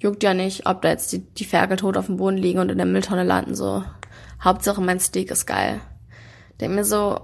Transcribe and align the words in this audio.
juckt 0.00 0.22
ja 0.22 0.34
nicht, 0.34 0.66
ob 0.66 0.82
da 0.82 0.88
jetzt 0.88 1.12
die, 1.12 1.20
die 1.20 1.44
Ferkel 1.44 1.76
tot 1.76 1.96
auf 1.96 2.06
dem 2.06 2.16
Boden 2.16 2.38
liegen 2.38 2.58
und 2.58 2.70
in 2.70 2.78
der 2.78 2.86
Mülltonne 2.86 3.22
landen, 3.22 3.54
so. 3.54 3.84
Hauptsache 4.42 4.80
mein 4.80 4.98
Steak 4.98 5.30
ist 5.30 5.46
geil. 5.46 5.80
Denk 6.58 6.74
mir 6.74 6.84
so, 6.84 7.20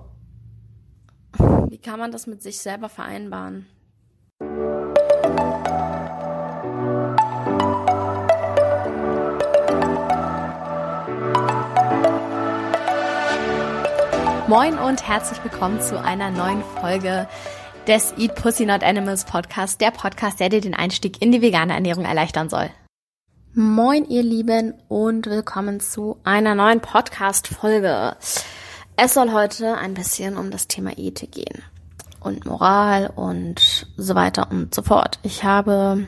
wie 1.69 1.79
kann 1.79 1.99
man 1.99 2.13
das 2.13 2.27
mit 2.27 2.43
sich 2.43 2.59
selber 2.59 2.89
vereinbaren? 2.89 3.67
Moin 14.49 14.79
und 14.79 15.09
herzlich 15.09 15.43
willkommen 15.43 15.81
zu 15.81 16.01
einer 16.01 16.31
neuen 16.31 16.63
Folge 16.81 17.27
des 17.87 18.13
Eat 18.19 18.35
Pussy 18.35 18.67
Not 18.67 18.83
Animals 18.83 19.25
Podcast, 19.25 19.81
der 19.81 19.93
Podcast, 19.93 20.41
der 20.41 20.49
dir 20.49 20.61
den 20.61 20.75
Einstieg 20.75 21.23
in 21.23 21.31
die 21.31 21.41
vegane 21.41 21.73
Ernährung 21.73 22.05
erleichtern 22.05 22.49
soll. 22.49 22.69
Moin, 23.55 24.05
ihr 24.09 24.25
Lieben, 24.25 24.75
und 24.89 25.27
willkommen 25.27 25.79
zu 25.79 26.19
einer 26.25 26.57
neuen 26.57 26.81
Podcast-Folge. 26.81 28.17
Es 28.97 29.15
soll 29.15 29.33
heute 29.33 29.77
ein 29.77 29.95
bisschen 29.95 30.37
um 30.37 30.51
das 30.51 30.67
Thema 30.67 30.99
Ethik 30.99 31.33
gehen 31.33 31.63
und 32.19 32.45
Moral 32.45 33.13
und 33.15 33.87
so 33.97 34.17
weiter 34.17 34.51
und 34.51 34.75
so 34.75 34.83
fort. 34.83 35.21
Ich 35.23 35.45
habe 35.45 36.07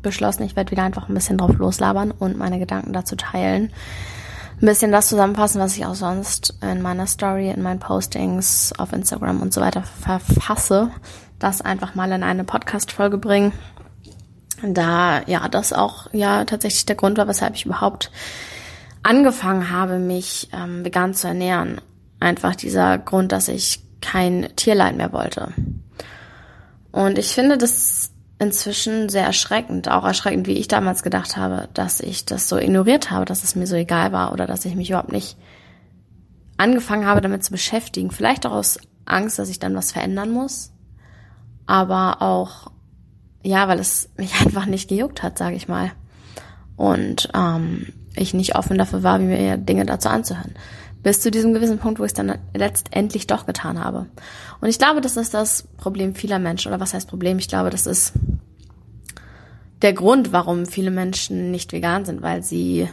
beschlossen, 0.00 0.44
ich 0.44 0.56
werde 0.56 0.70
wieder 0.70 0.82
einfach 0.82 1.10
ein 1.10 1.14
bisschen 1.14 1.36
drauf 1.36 1.58
loslabern 1.58 2.10
und 2.10 2.38
meine 2.38 2.58
Gedanken 2.58 2.94
dazu 2.94 3.16
teilen. 3.16 3.70
Ein 4.60 4.66
bisschen 4.66 4.90
das 4.90 5.08
zusammenfassen, 5.08 5.60
was 5.60 5.76
ich 5.76 5.86
auch 5.86 5.94
sonst 5.94 6.54
in 6.62 6.82
meiner 6.82 7.06
Story, 7.06 7.50
in 7.50 7.62
meinen 7.62 7.78
Postings 7.78 8.72
auf 8.76 8.92
Instagram 8.92 9.40
und 9.40 9.54
so 9.54 9.60
weiter 9.60 9.84
verfasse 9.84 10.90
das 11.38 11.60
einfach 11.60 11.94
mal 11.94 12.10
in 12.10 12.24
eine 12.24 12.42
Podcast-Folge 12.42 13.18
bringen. 13.18 13.52
Da, 14.62 15.22
ja, 15.26 15.46
das 15.48 15.72
auch 15.72 16.12
ja 16.12 16.44
tatsächlich 16.44 16.86
der 16.86 16.96
Grund 16.96 17.18
war, 17.18 17.28
weshalb 17.28 17.54
ich 17.54 17.66
überhaupt 17.66 18.10
angefangen 19.04 19.70
habe, 19.70 20.00
mich 20.00 20.48
ähm, 20.52 20.84
vegan 20.84 21.14
zu 21.14 21.28
ernähren. 21.28 21.80
Einfach 22.18 22.56
dieser 22.56 22.98
Grund, 22.98 23.30
dass 23.30 23.46
ich 23.46 23.84
kein 24.00 24.48
Tierleid 24.56 24.96
mehr 24.96 25.12
wollte. 25.12 25.52
Und 26.90 27.18
ich 27.18 27.28
finde 27.28 27.58
das 27.58 28.10
inzwischen 28.38 29.08
sehr 29.08 29.24
erschreckend, 29.24 29.90
auch 29.90 30.04
erschreckend, 30.04 30.46
wie 30.46 30.58
ich 30.58 30.68
damals 30.68 31.02
gedacht 31.02 31.36
habe, 31.36 31.68
dass 31.74 32.00
ich 32.00 32.24
das 32.24 32.48
so 32.48 32.56
ignoriert 32.56 33.10
habe, 33.10 33.24
dass 33.24 33.44
es 33.44 33.56
mir 33.56 33.66
so 33.66 33.74
egal 33.74 34.12
war 34.12 34.32
oder 34.32 34.46
dass 34.46 34.64
ich 34.64 34.74
mich 34.74 34.90
überhaupt 34.90 35.12
nicht 35.12 35.36
angefangen 36.56 37.06
habe, 37.06 37.20
damit 37.20 37.44
zu 37.44 37.50
beschäftigen. 37.50 38.10
Vielleicht 38.10 38.46
auch 38.46 38.52
aus 38.52 38.78
Angst, 39.04 39.38
dass 39.38 39.48
ich 39.48 39.58
dann 39.58 39.74
was 39.74 39.92
verändern 39.92 40.30
muss 40.30 40.72
aber 41.68 42.22
auch, 42.22 42.72
ja, 43.44 43.68
weil 43.68 43.78
es 43.78 44.08
mich 44.16 44.34
einfach 44.40 44.66
nicht 44.66 44.88
gejuckt 44.88 45.22
hat, 45.22 45.38
sage 45.38 45.54
ich 45.54 45.68
mal. 45.68 45.92
Und 46.76 47.28
ähm, 47.34 47.92
ich 48.16 48.34
nicht 48.34 48.56
offen 48.56 48.78
dafür 48.78 49.04
war, 49.04 49.20
wie 49.20 49.24
mir 49.24 49.56
Dinge 49.56 49.86
dazu 49.86 50.08
anzuhören. 50.08 50.54
Bis 51.02 51.20
zu 51.20 51.30
diesem 51.30 51.54
gewissen 51.54 51.78
Punkt, 51.78 52.00
wo 52.00 52.04
ich 52.04 52.10
es 52.10 52.14
dann 52.14 52.38
letztendlich 52.54 53.26
doch 53.26 53.46
getan 53.46 53.82
habe. 53.82 54.06
Und 54.60 54.68
ich 54.68 54.78
glaube, 54.78 55.00
das 55.00 55.16
ist 55.16 55.32
das 55.32 55.62
Problem 55.76 56.14
vieler 56.14 56.38
Menschen. 56.38 56.68
Oder 56.72 56.80
was 56.80 56.92
heißt 56.92 57.08
Problem? 57.08 57.38
Ich 57.38 57.48
glaube, 57.48 57.70
das 57.70 57.86
ist 57.86 58.14
der 59.82 59.92
Grund, 59.92 60.32
warum 60.32 60.66
viele 60.66 60.90
Menschen 60.90 61.50
nicht 61.50 61.72
vegan 61.72 62.04
sind, 62.04 62.22
weil 62.22 62.42
sie 62.42 62.88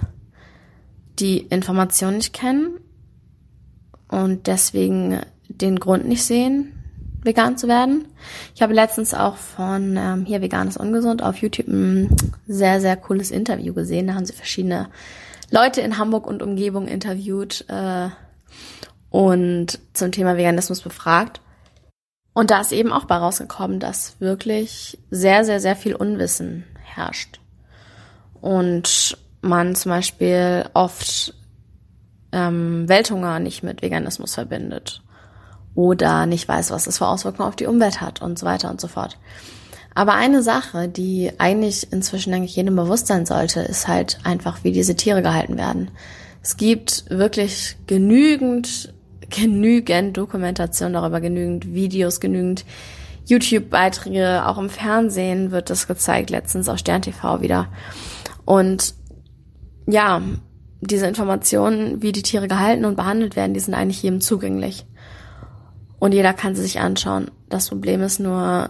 die 1.20 1.40
Information 1.40 2.18
nicht 2.18 2.34
kennen 2.34 2.80
und 4.08 4.48
deswegen 4.48 5.20
den 5.48 5.80
Grund 5.80 6.08
nicht 6.08 6.24
sehen, 6.24 6.74
vegan 7.24 7.58
zu 7.58 7.68
werden. 7.68 8.08
Ich 8.54 8.62
habe 8.62 8.74
letztens 8.74 9.14
auch 9.14 9.38
von 9.38 9.98
ähm, 9.98 10.26
hier 10.26 10.42
Vegan 10.42 10.68
ist 10.68 10.78
ungesund 10.78 11.24
auf 11.24 11.38
YouTube 11.38 11.68
ein 11.68 12.16
sehr, 12.48 12.80
sehr 12.82 12.98
cooles 12.98 13.32
Interview 13.32 13.74
gesehen. 13.74 14.08
Da 14.08 14.14
haben 14.14 14.26
sie 14.26 14.34
verschiedene 14.34 14.90
Leute 15.52 15.82
in 15.82 15.98
Hamburg 15.98 16.28
und 16.28 16.42
Umgebung 16.42 16.88
interviewt 16.88 17.66
äh, 17.68 18.10
und 19.10 19.80
zum 19.94 20.12
Thema 20.12 20.38
Veganismus 20.38 20.82
befragt. 20.82 21.42
Und 22.34 22.52
da 22.52 22.60
ist 22.60 22.74
eben 22.74 22.92
auch 22.92 23.06
bei 23.06 23.16
rausgekommen, 23.16 23.80
dass 23.80 24.20
wirklich 24.20 24.98
sehr, 25.10 25.46
sehr, 25.46 25.60
sehr 25.60 25.76
viel 25.76 25.96
Unwissen 25.96 26.66
herrscht. 26.84 27.40
Und 28.42 29.18
man 29.42 29.76
zum 29.76 29.92
Beispiel 29.92 30.66
oft 30.74 31.34
ähm, 32.32 32.90
Welthunger 32.90 33.40
nicht 33.40 33.64
mit 33.64 33.82
Veganismus 33.82 34.34
verbindet 34.34 35.02
oder 35.76 36.26
nicht 36.26 36.48
weiß, 36.48 36.72
was 36.72 36.88
es 36.88 36.98
für 36.98 37.08
Auswirkungen 37.08 37.48
auf 37.48 37.56
die 37.56 37.68
Umwelt 37.68 38.02
hat 38.02 38.22
und 38.22 38.38
so 38.38 38.46
weiter 38.46 38.70
und 38.70 38.82
so 38.82 38.88
fort. 38.88 39.18
Aber 39.96 40.14
eine 40.14 40.44
Sache, 40.44 40.90
die 40.90 41.32
eigentlich 41.38 41.92
inzwischen, 41.92 42.32
denke 42.32 42.48
ich, 42.48 42.56
jedem 42.58 42.76
bewusst 42.76 43.08
sein 43.08 43.26
sollte, 43.26 43.62
ist 43.62 43.88
halt 43.88 44.20
einfach, 44.26 44.64
wie 44.64 44.74
diese 44.74 44.96
Tiere 44.96 45.22
gehalten 45.22 45.58
werden. 45.58 45.90
Es 46.44 46.58
gibt 46.58 47.06
wirklich 47.10 47.78
genügend, 47.88 48.94
genügend 49.30 50.18
Dokumentation 50.18 50.94
darüber, 50.94 51.22
genügend 51.22 51.74
Videos, 51.74 52.20
genügend 52.20 52.66
YouTube-Beiträge, 53.26 54.46
auch 54.46 54.58
im 54.58 54.70
Fernsehen 54.70 55.52
wird 55.52 55.70
das 55.70 55.88
gezeigt, 55.88 56.30
letztens 56.30 56.68
auf 56.68 56.78
Stern 56.78 57.02
TV 57.02 57.42
wieder. 57.42 57.70
Und 58.44 58.94
ja, 59.88 60.22
diese 60.82 61.08
Informationen, 61.08 62.02
wie 62.02 62.12
die 62.12 62.22
Tiere 62.22 62.50
gehalten 62.50 62.84
und 62.84 62.98
behandelt 62.98 63.38
werden, 63.38 63.54
die 63.54 63.62
sind 63.62 63.74
eigentlich 63.74 64.04
jedem 64.04 64.20
zugänglich. 64.20 64.86
Und 66.00 66.14
jeder 66.14 66.34
kann 66.34 66.54
sie 66.54 66.62
sich 66.62 66.82
anschauen. 66.82 67.32
Das 67.50 67.70
Problem 67.70 68.02
ist 68.02 68.20
nur, 68.20 68.70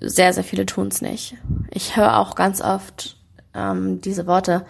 sehr, 0.00 0.32
sehr 0.32 0.44
viele 0.44 0.66
tun 0.66 0.88
es 0.88 1.02
nicht. 1.02 1.36
Ich 1.70 1.96
höre 1.96 2.18
auch 2.18 2.34
ganz 2.34 2.60
oft 2.60 3.16
ähm, 3.54 4.00
diese 4.00 4.26
Worte, 4.26 4.64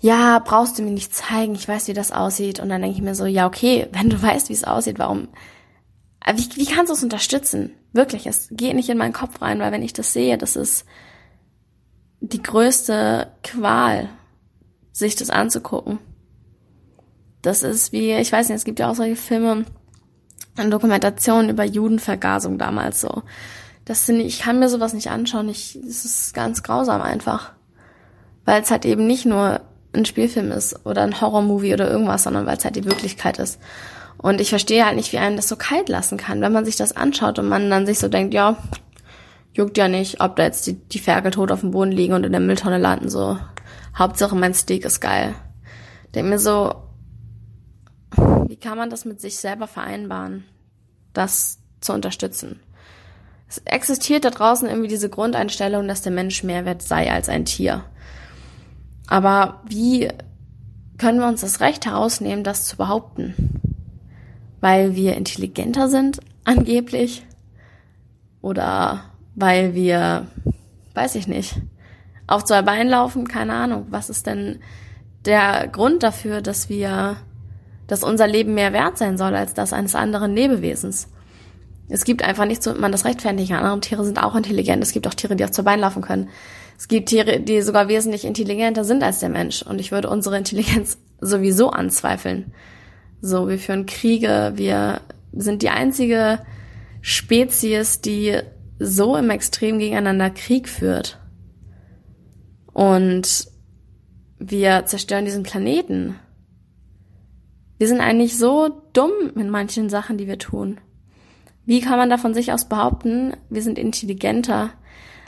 ja, 0.00 0.38
brauchst 0.38 0.78
du 0.78 0.82
mir 0.82 0.90
nicht 0.90 1.14
zeigen, 1.14 1.54
ich 1.54 1.68
weiß, 1.68 1.88
wie 1.88 1.92
das 1.92 2.12
aussieht. 2.12 2.58
Und 2.58 2.70
dann 2.70 2.80
denke 2.80 2.96
ich 2.96 3.02
mir 3.02 3.14
so, 3.14 3.26
ja, 3.26 3.46
okay, 3.46 3.88
wenn 3.92 4.10
du 4.10 4.20
weißt, 4.20 4.48
wie 4.48 4.54
es 4.54 4.64
aussieht, 4.64 4.98
warum, 4.98 5.28
äh, 6.24 6.34
wie, 6.36 6.56
wie 6.56 6.66
kannst 6.66 6.90
du 6.90 6.94
es 6.94 7.02
unterstützen? 7.02 7.72
Wirklich, 7.92 8.26
es 8.26 8.48
geht 8.50 8.74
nicht 8.74 8.88
in 8.88 8.98
meinen 8.98 9.12
Kopf 9.12 9.42
rein, 9.42 9.58
weil 9.58 9.72
wenn 9.72 9.82
ich 9.82 9.92
das 9.92 10.12
sehe, 10.12 10.38
das 10.38 10.56
ist 10.56 10.84
die 12.20 12.42
größte 12.42 13.32
Qual, 13.42 14.08
sich 14.92 15.16
das 15.16 15.30
anzugucken. 15.30 15.98
Das 17.42 17.62
ist 17.62 17.92
wie, 17.92 18.12
ich 18.12 18.30
weiß 18.30 18.48
nicht, 18.48 18.56
es 18.56 18.64
gibt 18.64 18.78
ja 18.78 18.90
auch 18.90 18.94
solche 18.94 19.16
Filme, 19.16 19.64
eine 20.56 20.70
Dokumentation 20.70 21.48
über 21.48 21.64
Judenvergasung 21.64 22.58
damals 22.58 23.00
so. 23.00 23.22
Das 23.90 24.06
sind, 24.06 24.20
ich 24.20 24.38
kann 24.38 24.60
mir 24.60 24.68
sowas 24.68 24.94
nicht 24.94 25.10
anschauen. 25.10 25.48
Ich, 25.48 25.74
es 25.74 26.04
ist 26.04 26.32
ganz 26.32 26.62
grausam 26.62 27.02
einfach. 27.02 27.54
Weil 28.44 28.62
es 28.62 28.70
halt 28.70 28.84
eben 28.84 29.04
nicht 29.04 29.26
nur 29.26 29.62
ein 29.92 30.04
Spielfilm 30.04 30.52
ist 30.52 30.86
oder 30.86 31.02
ein 31.02 31.20
Horrormovie 31.20 31.74
oder 31.74 31.90
irgendwas, 31.90 32.22
sondern 32.22 32.46
weil 32.46 32.56
es 32.56 32.64
halt 32.64 32.76
die 32.76 32.84
Wirklichkeit 32.84 33.40
ist. 33.40 33.58
Und 34.16 34.40
ich 34.40 34.50
verstehe 34.50 34.86
halt 34.86 34.94
nicht, 34.94 35.12
wie 35.12 35.18
einem 35.18 35.34
das 35.34 35.48
so 35.48 35.56
kalt 35.56 35.88
lassen 35.88 36.18
kann, 36.18 36.40
wenn 36.40 36.52
man 36.52 36.64
sich 36.64 36.76
das 36.76 36.94
anschaut 36.96 37.40
und 37.40 37.48
man 37.48 37.68
dann 37.68 37.84
sich 37.84 37.98
so 37.98 38.06
denkt, 38.06 38.32
ja, 38.32 38.58
juckt 39.54 39.76
ja 39.76 39.88
nicht, 39.88 40.20
ob 40.20 40.36
da 40.36 40.44
jetzt 40.44 40.68
die, 40.68 40.74
die 40.74 41.00
Ferkel 41.00 41.32
tot 41.32 41.50
auf 41.50 41.62
dem 41.62 41.72
Boden 41.72 41.90
liegen 41.90 42.14
und 42.14 42.24
in 42.24 42.30
der 42.30 42.40
Mülltonne 42.40 42.78
landen, 42.78 43.08
so. 43.08 43.40
Hauptsache 43.98 44.36
mein 44.36 44.54
Steak 44.54 44.84
ist 44.84 45.00
geil. 45.00 45.34
Denk 46.14 46.28
mir 46.28 46.38
so, 46.38 46.76
wie 48.46 48.56
kann 48.56 48.78
man 48.78 48.88
das 48.88 49.04
mit 49.04 49.20
sich 49.20 49.38
selber 49.38 49.66
vereinbaren, 49.66 50.44
das 51.12 51.58
zu 51.80 51.92
unterstützen? 51.92 52.60
Es 53.50 53.58
existiert 53.66 54.24
da 54.24 54.30
draußen 54.30 54.68
irgendwie 54.68 54.88
diese 54.88 55.10
Grundeinstellung, 55.10 55.88
dass 55.88 56.02
der 56.02 56.12
Mensch 56.12 56.44
mehr 56.44 56.64
wert 56.64 56.82
sei 56.82 57.12
als 57.12 57.28
ein 57.28 57.44
Tier. 57.44 57.84
Aber 59.08 59.60
wie 59.66 60.08
können 60.96 61.18
wir 61.18 61.26
uns 61.26 61.40
das 61.40 61.60
Recht 61.60 61.84
herausnehmen, 61.84 62.44
das 62.44 62.64
zu 62.64 62.76
behaupten? 62.76 63.34
Weil 64.60 64.94
wir 64.94 65.16
intelligenter 65.16 65.88
sind, 65.88 66.20
angeblich? 66.44 67.26
Oder 68.40 69.02
weil 69.34 69.74
wir, 69.74 70.28
weiß 70.94 71.16
ich 71.16 71.26
nicht, 71.26 71.60
auf 72.28 72.44
zwei 72.44 72.62
Beinen 72.62 72.88
laufen? 72.88 73.26
Keine 73.26 73.54
Ahnung. 73.54 73.88
Was 73.90 74.10
ist 74.10 74.28
denn 74.28 74.60
der 75.24 75.66
Grund 75.66 76.04
dafür, 76.04 76.40
dass 76.40 76.68
wir 76.68 77.16
dass 77.90 78.04
unser 78.04 78.28
Leben 78.28 78.54
mehr 78.54 78.72
wert 78.72 78.98
sein 78.98 79.18
soll 79.18 79.34
als 79.34 79.52
das 79.52 79.72
eines 79.72 79.96
anderen 79.96 80.32
Lebewesens. 80.32 81.08
Es 81.90 82.04
gibt 82.04 82.22
einfach 82.22 82.46
nichts, 82.46 82.64
so 82.64 82.72
man 82.74 82.92
das 82.92 83.04
rechtfertigen 83.04 83.48
kann. 83.48 83.64
Andere 83.64 83.80
Tiere 83.80 84.04
sind 84.04 84.22
auch 84.22 84.36
intelligent. 84.36 84.82
Es 84.82 84.92
gibt 84.92 85.08
auch 85.08 85.14
Tiere, 85.14 85.34
die 85.34 85.44
auf 85.44 85.50
zwei 85.50 85.62
Beinen 85.62 85.80
laufen 85.80 86.02
können. 86.02 86.28
Es 86.78 86.86
gibt 86.86 87.08
Tiere, 87.08 87.40
die 87.40 87.60
sogar 87.62 87.88
wesentlich 87.88 88.24
intelligenter 88.24 88.84
sind 88.84 89.02
als 89.02 89.18
der 89.18 89.28
Mensch. 89.28 89.62
Und 89.62 89.80
ich 89.80 89.90
würde 89.90 90.08
unsere 90.08 90.38
Intelligenz 90.38 90.98
sowieso 91.20 91.70
anzweifeln. 91.70 92.54
So, 93.20 93.48
wir 93.48 93.58
führen 93.58 93.86
Kriege, 93.86 94.52
wir 94.54 95.00
sind 95.32 95.62
die 95.62 95.68
einzige 95.68 96.38
Spezies, 97.02 98.00
die 98.00 98.38
so 98.78 99.16
im 99.16 99.28
Extrem 99.28 99.78
gegeneinander 99.78 100.30
Krieg 100.30 100.68
führt. 100.68 101.18
Und 102.72 103.48
wir 104.38 104.86
zerstören 104.86 105.24
diesen 105.24 105.42
Planeten. 105.42 106.14
Wir 107.78 107.88
sind 107.88 108.00
eigentlich 108.00 108.38
so 108.38 108.82
dumm 108.92 109.32
mit 109.34 109.50
manchen 109.50 109.90
Sachen, 109.90 110.18
die 110.18 110.28
wir 110.28 110.38
tun. 110.38 110.80
Wie 111.66 111.80
kann 111.80 111.98
man 111.98 112.10
da 112.10 112.18
von 112.18 112.34
sich 112.34 112.52
aus 112.52 112.68
behaupten, 112.68 113.34
wir 113.48 113.62
sind 113.62 113.78
intelligenter 113.78 114.70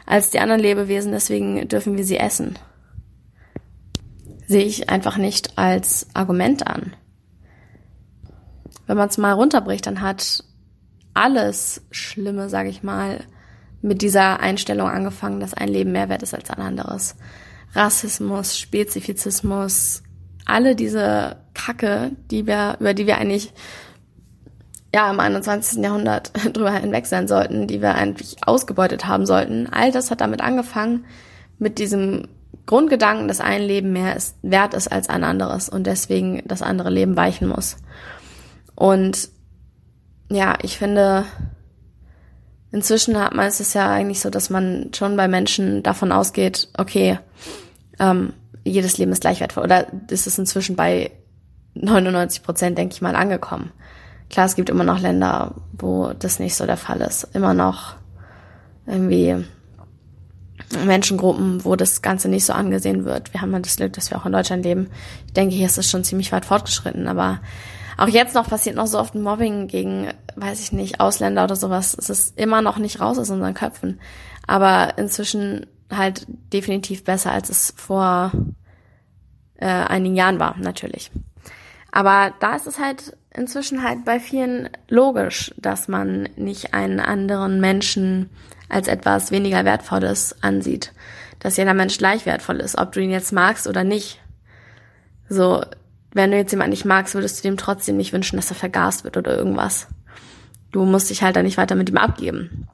als 0.06 0.31
die 0.31 0.40
anderen 0.40 0.61
Lebewesen, 0.61 1.12
deswegen 1.12 1.69
dürfen 1.69 1.96
wir 1.96 2.05
sie 2.05 2.17
essen? 2.17 2.58
sehe 4.52 4.64
ich 4.64 4.90
einfach 4.90 5.17
nicht 5.17 5.58
als 5.58 6.06
Argument 6.14 6.67
an. 6.67 6.94
Wenn 8.87 8.96
man 8.96 9.08
es 9.08 9.19
mal 9.19 9.32
runterbricht, 9.32 9.87
dann 9.87 10.02
hat 10.02 10.44
alles 11.14 11.82
Schlimme, 11.90 12.49
sage 12.49 12.69
ich 12.69 12.82
mal, 12.82 13.25
mit 13.81 14.02
dieser 14.02 14.40
Einstellung 14.40 14.88
angefangen, 14.88 15.40
dass 15.40 15.55
ein 15.55 15.69
Leben 15.69 15.93
mehr 15.93 16.08
wert 16.08 16.23
ist 16.23 16.34
als 16.34 16.50
ein 16.50 16.61
anderes. 16.61 17.17
Rassismus, 17.73 18.58
Spezifizismus, 18.58 20.02
alle 20.44 20.76
diese 20.76 21.38
Kacke, 21.55 22.12
die 22.31 22.46
wir, 22.46 22.76
über 22.79 22.94
die 22.94 23.06
wir 23.06 23.19
eigentlich 23.19 23.52
ja 24.94 25.11
im 25.11 25.21
21. 25.21 25.83
Jahrhundert 25.83 26.33
drüber 26.53 26.73
hinweg 26.73 27.06
sein 27.06 27.29
sollten, 27.29 27.67
die 27.67 27.81
wir 27.81 27.94
eigentlich 27.94 28.37
ausgebeutet 28.47 29.06
haben 29.06 29.27
sollten. 29.27 29.69
All 29.71 29.93
das 29.93 30.11
hat 30.11 30.21
damit 30.21 30.41
angefangen, 30.41 31.05
mit 31.59 31.79
diesem 31.79 32.29
Grundgedanken, 32.67 33.29
dass 33.29 33.41
ein 33.41 33.62
Leben 33.62 33.93
mehr 33.93 34.17
ist, 34.17 34.37
wert 34.43 34.75
ist 34.75 34.89
als 34.89 35.09
ein 35.09 35.25
anderes 35.25 35.69
und 35.69 35.87
deswegen 35.87 36.43
das 36.47 36.62
andere 36.62 36.91
Leben 36.91 37.17
weichen 37.17 37.49
muss. 37.49 37.77
Und 38.75 39.29
ja, 40.31 40.56
ich 40.62 40.79
finde, 40.79 41.25
inzwischen 42.71 43.19
hat 43.19 43.35
man 43.35 43.47
es 43.47 43.75
ja 43.75 43.91
eigentlich 43.91 44.21
so, 44.21 44.31
dass 44.31 44.50
man 44.50 44.91
schon 44.94 45.17
bei 45.17 45.29
Menschen 45.29 45.83
davon 45.83 46.12
ausgeht, 46.12 46.69
okay, 46.77 47.19
ähm, 47.99 48.33
jedes 48.65 48.97
Leben 48.99 49.12
ist 49.12 49.21
gleich 49.21 49.41
wertvoll. 49.41 49.65
Oder 49.65 49.87
ist 50.09 50.27
es 50.27 50.39
inzwischen 50.39 50.77
bei 50.77 51.11
99 51.75 52.43
Prozent, 52.43 52.79
denke 52.79 52.94
ich 52.94 53.03
mal, 53.03 53.17
angekommen. 53.17 53.73
Klar, 54.32 54.46
es 54.46 54.56
gibt 54.56 54.70
immer 54.70 54.82
noch 54.82 54.99
Länder, 54.99 55.55
wo 55.73 56.12
das 56.19 56.38
nicht 56.38 56.55
so 56.55 56.64
der 56.64 56.79
Fall 56.79 57.02
ist. 57.02 57.29
Immer 57.34 57.52
noch 57.52 57.96
irgendwie 58.87 59.44
Menschengruppen, 60.87 61.64
wo 61.67 61.76
das 61.76 62.00
Ganze 62.00 62.29
nicht 62.29 62.46
so 62.46 62.55
angesehen 62.55 63.05
wird. 63.05 63.34
Wir 63.34 63.43
haben 63.43 63.52
ja 63.52 63.58
das 63.58 63.76
Glück, 63.76 63.93
dass 63.93 64.11
wir 64.11 64.17
auch 64.19 64.25
in 64.25 64.32
Deutschland 64.32 64.64
leben. 64.64 64.88
Ich 65.26 65.34
denke, 65.34 65.55
hier 65.55 65.67
ist 65.67 65.76
es 65.76 65.90
schon 65.90 66.02
ziemlich 66.02 66.32
weit 66.32 66.46
fortgeschritten, 66.46 67.08
aber 67.08 67.40
auch 67.99 68.08
jetzt 68.08 68.34
noch 68.34 68.49
passiert 68.49 68.75
noch 68.75 68.87
so 68.87 68.99
oft 68.99 69.14
Mobbing 69.14 69.69
gegen, 69.69 70.08
weiß 70.37 70.61
ich 70.61 70.73
nicht, 70.73 70.99
Ausländer 70.99 71.44
oder 71.44 71.56
sowas. 71.56 71.94
Es 71.99 72.08
ist 72.08 72.38
immer 72.38 72.62
noch 72.62 72.79
nicht 72.79 73.00
raus 73.00 73.19
aus 73.19 73.29
unseren 73.29 73.52
Köpfen. 73.52 74.00
Aber 74.46 74.96
inzwischen 74.96 75.67
halt 75.90 76.26
definitiv 76.52 77.05
besser, 77.05 77.32
als 77.32 77.50
es 77.50 77.75
vor 77.76 78.32
äh, 79.56 79.67
einigen 79.67 80.17
Jahren 80.17 80.40
war, 80.40 80.56
natürlich. 80.58 81.11
Aber 81.93 82.33
da 82.41 82.56
ist 82.56 82.67
es 82.67 82.79
halt 82.79 83.17
inzwischen 83.31 83.83
halt 83.83 84.05
bei 84.05 84.19
vielen 84.19 84.69
logisch, 84.89 85.55
dass 85.56 85.89
man 85.89 86.29
nicht 86.37 86.75
einen 86.75 87.00
anderen 87.00 87.61
Menschen 87.61 88.31
als 88.69 88.89
etwas 88.89 89.31
weniger 89.31 89.65
Wertvolles 89.65 90.43
ansieht. 90.43 90.93
Dass 91.39 91.59
jeder 91.59 91.75
Mensch 91.75 91.99
gleich 91.99 92.25
wertvoll 92.27 92.61
ist, 92.61 92.79
ob 92.79 92.93
du 92.93 93.00
ihn 93.00 93.11
jetzt 93.11 93.33
magst 93.33 93.67
oder 93.67 93.85
nicht. 93.85 94.21
So, 95.29 95.65
wenn 96.12 96.31
du 96.31 96.37
jetzt 96.37 96.53
jemanden 96.53 96.71
nicht 96.71 96.85
magst, 96.85 97.15
würdest 97.15 97.39
du 97.39 97.49
dem 97.49 97.56
trotzdem 97.56 97.97
nicht 97.97 98.12
wünschen, 98.12 98.37
dass 98.37 98.50
er 98.50 98.56
vergast 98.56 99.05
wird 99.05 99.17
oder 99.17 99.37
irgendwas. 99.37 99.89
Du 100.71 100.85
musst 100.85 101.11
dich 101.11 101.23
halt 101.23 101.37
dann 101.37 101.44
nicht 101.44 101.59
weiter 101.59 101.75
mit 101.75 101.91
ihm 101.91 101.99
abgeben. 101.99 102.69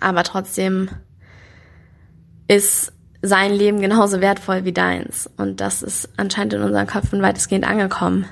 Aber 0.00 0.24
trotzdem 0.24 0.88
ist 2.48 2.92
sein 3.24 3.52
Leben 3.52 3.80
genauso 3.80 4.20
wertvoll 4.20 4.64
wie 4.64 4.72
deins. 4.72 5.30
Und 5.38 5.60
das 5.60 5.82
ist 5.82 6.10
anscheinend 6.18 6.52
in 6.52 6.62
unseren 6.62 6.86
Köpfen 6.86 7.22
weitestgehend 7.22 7.66
angekommen. 7.66 8.26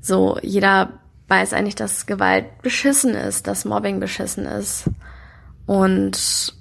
So, 0.00 0.38
jeder 0.42 1.00
weiß 1.28 1.54
eigentlich, 1.54 1.74
dass 1.74 2.04
Gewalt 2.04 2.60
beschissen 2.60 3.14
ist, 3.14 3.46
dass 3.46 3.64
Mobbing 3.64 4.00
beschissen 4.00 4.44
ist. 4.44 4.90
Und 5.64 6.54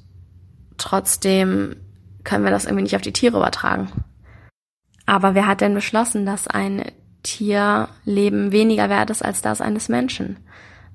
trotzdem 0.77 1.75
können 2.23 2.45
wir 2.45 2.51
das 2.51 2.63
irgendwie 2.63 2.83
nicht 2.83 2.95
auf 2.95 3.01
die 3.01 3.11
Tiere 3.11 3.37
übertragen. 3.37 3.91
Aber 5.05 5.35
wer 5.35 5.45
hat 5.45 5.59
denn 5.59 5.73
beschlossen, 5.73 6.25
dass 6.25 6.47
ein 6.47 6.85
Tierleben 7.23 8.53
weniger 8.53 8.89
wert 8.89 9.09
ist 9.09 9.23
als 9.23 9.41
das 9.41 9.59
eines 9.59 9.89
Menschen? 9.89 10.37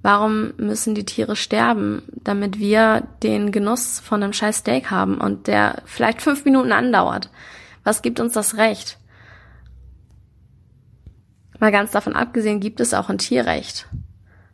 Warum 0.03 0.55
müssen 0.57 0.95
die 0.95 1.05
Tiere 1.05 1.35
sterben, 1.35 2.03
damit 2.13 2.59
wir 2.59 3.09
den 3.23 3.51
Genuss 3.51 4.01
von 4.01 4.23
einem 4.23 4.33
scheiß 4.33 4.59
Steak 4.59 4.91
haben 4.91 5.19
und 5.19 5.49
der 5.49 5.83
vielleicht 5.87 6.23
fünf 6.23 6.45
Minuten 6.45 6.73
andauert? 6.73 7.31
Was 7.83 8.03
gibt 8.03 8.21
uns 8.21 8.33
das 8.33 8.57
Recht? 8.57 8.99
Mal 11.59 11.73
ganz 11.73 11.91
davon 11.91 12.15
abgesehen 12.15 12.61
gibt 12.61 12.81
es 12.81 12.95
auch 12.95 13.09
ein 13.09 13.19
Tierrecht. 13.19 13.89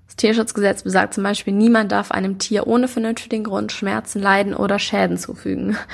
Das 0.07 0.17
Tierschutzgesetz 0.17 0.83
besagt 0.83 1.15
zum 1.15 1.25
Beispiel, 1.25 1.53
niemand 1.53 1.93
darf 1.93 2.11
einem 2.11 2.39
Tier 2.39 2.67
ohne 2.67 2.89
vernünftigen 2.89 3.45
Grund 3.45 3.73
Schmerzen, 3.73 4.21
Leiden 4.21 4.55
oder 4.55 4.79
Schäden 4.79 5.19
zufügen. 5.19 5.77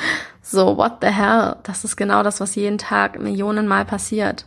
So, 0.43 0.77
what 0.77 0.97
the 1.01 1.09
hell? 1.09 1.57
Das 1.63 1.85
ist 1.85 1.97
genau 1.97 2.25
das, 2.25 2.41
was 2.41 2.57
jeden 2.57 2.79
Tag 2.79 3.21
Millionenmal 3.21 3.85
passiert. 3.85 4.47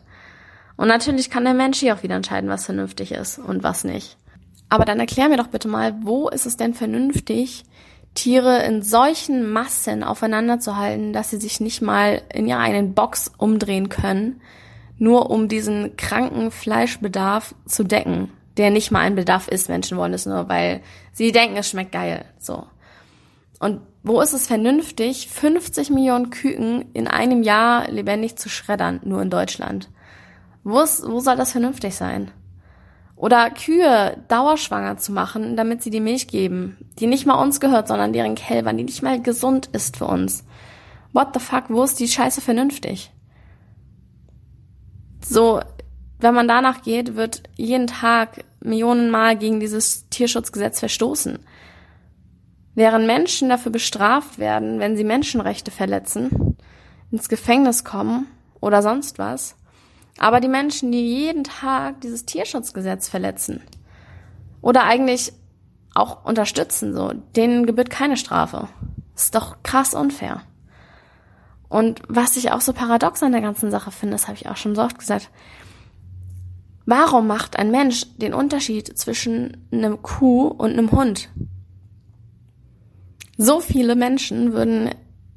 Und 0.75 0.89
natürlich 0.89 1.29
kann 1.29 1.45
der 1.45 1.53
Mensch 1.53 1.79
hier 1.79 1.95
auch 1.95 2.03
wieder 2.03 2.15
entscheiden, 2.15 2.49
was 2.49 2.65
vernünftig 2.65 3.13
ist 3.13 3.37
und 3.39 3.63
was 3.63 3.85
nicht. 3.85 4.17
Aber 4.73 4.85
dann 4.85 4.99
erklär 4.99 5.29
mir 5.29 5.37
doch 5.37 5.47
bitte 5.47 5.67
mal, 5.67 5.93
wo 6.01 6.29
ist 6.29 6.47
es 6.47 6.57
denn 6.57 6.73
vernünftig, 6.73 7.63
Tiere 8.15 8.63
in 8.63 8.81
solchen 8.81 9.51
Massen 9.51 10.03
aufeinander 10.03 10.59
zu 10.59 10.77
halten, 10.77 11.13
dass 11.13 11.29
sie 11.29 11.39
sich 11.39 11.59
nicht 11.59 11.81
mal 11.81 12.21
in 12.33 12.47
ihrer 12.47 12.59
eigenen 12.59 12.93
Box 12.93 13.31
umdrehen 13.37 13.89
können, 13.89 14.41
nur 14.97 15.29
um 15.29 15.47
diesen 15.47 15.95
kranken 15.97 16.49
Fleischbedarf 16.49 17.53
zu 17.65 17.83
decken 17.83 18.29
der 18.57 18.69
nicht 18.69 18.91
mal 18.91 18.99
ein 18.99 19.15
Bedarf 19.15 19.47
ist. 19.47 19.69
Menschen 19.69 19.97
wollen 19.97 20.13
es 20.13 20.25
nur, 20.25 20.47
weil 20.49 20.81
sie 21.11 21.31
denken, 21.31 21.57
es 21.57 21.69
schmeckt 21.69 21.91
geil. 21.91 22.25
So. 22.39 22.65
Und 23.59 23.81
wo 24.03 24.21
ist 24.21 24.33
es 24.33 24.47
vernünftig, 24.47 25.29
50 25.29 25.89
Millionen 25.89 26.29
Küken 26.29 26.85
in 26.93 27.07
einem 27.07 27.43
Jahr 27.43 27.89
lebendig 27.89 28.35
zu 28.35 28.49
schreddern, 28.49 28.99
nur 29.03 29.21
in 29.21 29.29
Deutschland? 29.29 29.89
Wo, 30.63 30.81
ist, 30.81 31.07
wo 31.07 31.19
soll 31.19 31.35
das 31.35 31.51
vernünftig 31.51 31.95
sein? 31.95 32.31
Oder 33.23 33.49
Kühe 33.51 34.21
dauerschwanger 34.27 34.97
zu 34.97 35.13
machen, 35.13 35.55
damit 35.55 35.81
sie 35.81 35.89
die 35.89 36.01
Milch 36.01 36.27
geben, 36.27 36.75
die 36.99 37.07
nicht 37.07 37.25
mal 37.25 37.41
uns 37.41 37.61
gehört, 37.61 37.87
sondern 37.87 38.11
deren 38.11 38.35
Kälbern, 38.35 38.75
die 38.75 38.83
nicht 38.83 39.01
mal 39.01 39.21
gesund 39.21 39.67
ist 39.67 39.95
für 39.95 40.07
uns. 40.07 40.43
What 41.13 41.29
the 41.33 41.39
fuck, 41.39 41.69
wo 41.69 41.83
ist 41.83 42.01
die 42.01 42.09
Scheiße 42.09 42.41
vernünftig? 42.41 43.13
So, 45.23 45.61
wenn 46.19 46.33
man 46.33 46.49
danach 46.49 46.81
geht, 46.81 47.15
wird 47.15 47.43
jeden 47.55 47.87
Tag 47.87 48.43
Millionenmal 48.59 49.37
gegen 49.37 49.61
dieses 49.61 50.09
Tierschutzgesetz 50.09 50.81
verstoßen. 50.81 51.39
Während 52.75 53.07
Menschen 53.07 53.47
dafür 53.47 53.71
bestraft 53.71 54.37
werden, 54.37 54.79
wenn 54.79 54.97
sie 54.97 55.05
Menschenrechte 55.05 55.71
verletzen, 55.71 56.57
ins 57.09 57.29
Gefängnis 57.29 57.85
kommen 57.85 58.27
oder 58.59 58.81
sonst 58.81 59.17
was, 59.17 59.55
aber 60.17 60.39
die 60.39 60.47
Menschen, 60.47 60.91
die 60.91 61.05
jeden 61.05 61.43
Tag 61.43 62.01
dieses 62.01 62.25
Tierschutzgesetz 62.25 63.09
verletzen 63.09 63.61
oder 64.61 64.83
eigentlich 64.83 65.33
auch 65.95 66.25
unterstützen, 66.25 66.93
so, 66.93 67.13
denen 67.35 67.65
gebührt 67.65 67.89
keine 67.89 68.17
Strafe. 68.17 68.67
Ist 69.15 69.35
doch 69.35 69.61
krass 69.63 69.93
unfair. 69.93 70.41
Und 71.69 72.01
was 72.07 72.35
ich 72.37 72.51
auch 72.51 72.61
so 72.61 72.73
paradox 72.73 73.21
an 73.21 73.31
der 73.31 73.41
ganzen 73.41 73.71
Sache 73.71 73.91
finde, 73.91 74.15
das 74.15 74.27
habe 74.27 74.37
ich 74.37 74.47
auch 74.47 74.57
schon 74.57 74.75
so 74.75 74.81
oft 74.81 74.97
gesagt, 74.97 75.29
Warum 76.85 77.27
macht 77.27 77.57
ein 77.57 77.71
Mensch 77.71 78.05
den 78.17 78.33
Unterschied 78.33 78.97
zwischen 78.97 79.67
einem 79.71 80.01
Kuh 80.01 80.47
und 80.47 80.71
einem 80.71 80.91
Hund? 80.91 81.29
So 83.37 83.61
viele 83.61 83.95
Menschen 83.95 84.51
würden 84.53 84.89